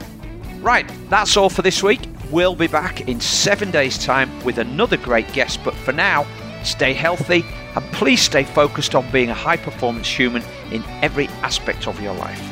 [0.59, 2.01] Right, that's all for this week.
[2.30, 6.28] We'll be back in seven days' time with another great guest, but for now,
[6.64, 7.45] stay healthy
[7.76, 12.14] and please stay focused on being a high performance human in every aspect of your
[12.16, 12.51] life.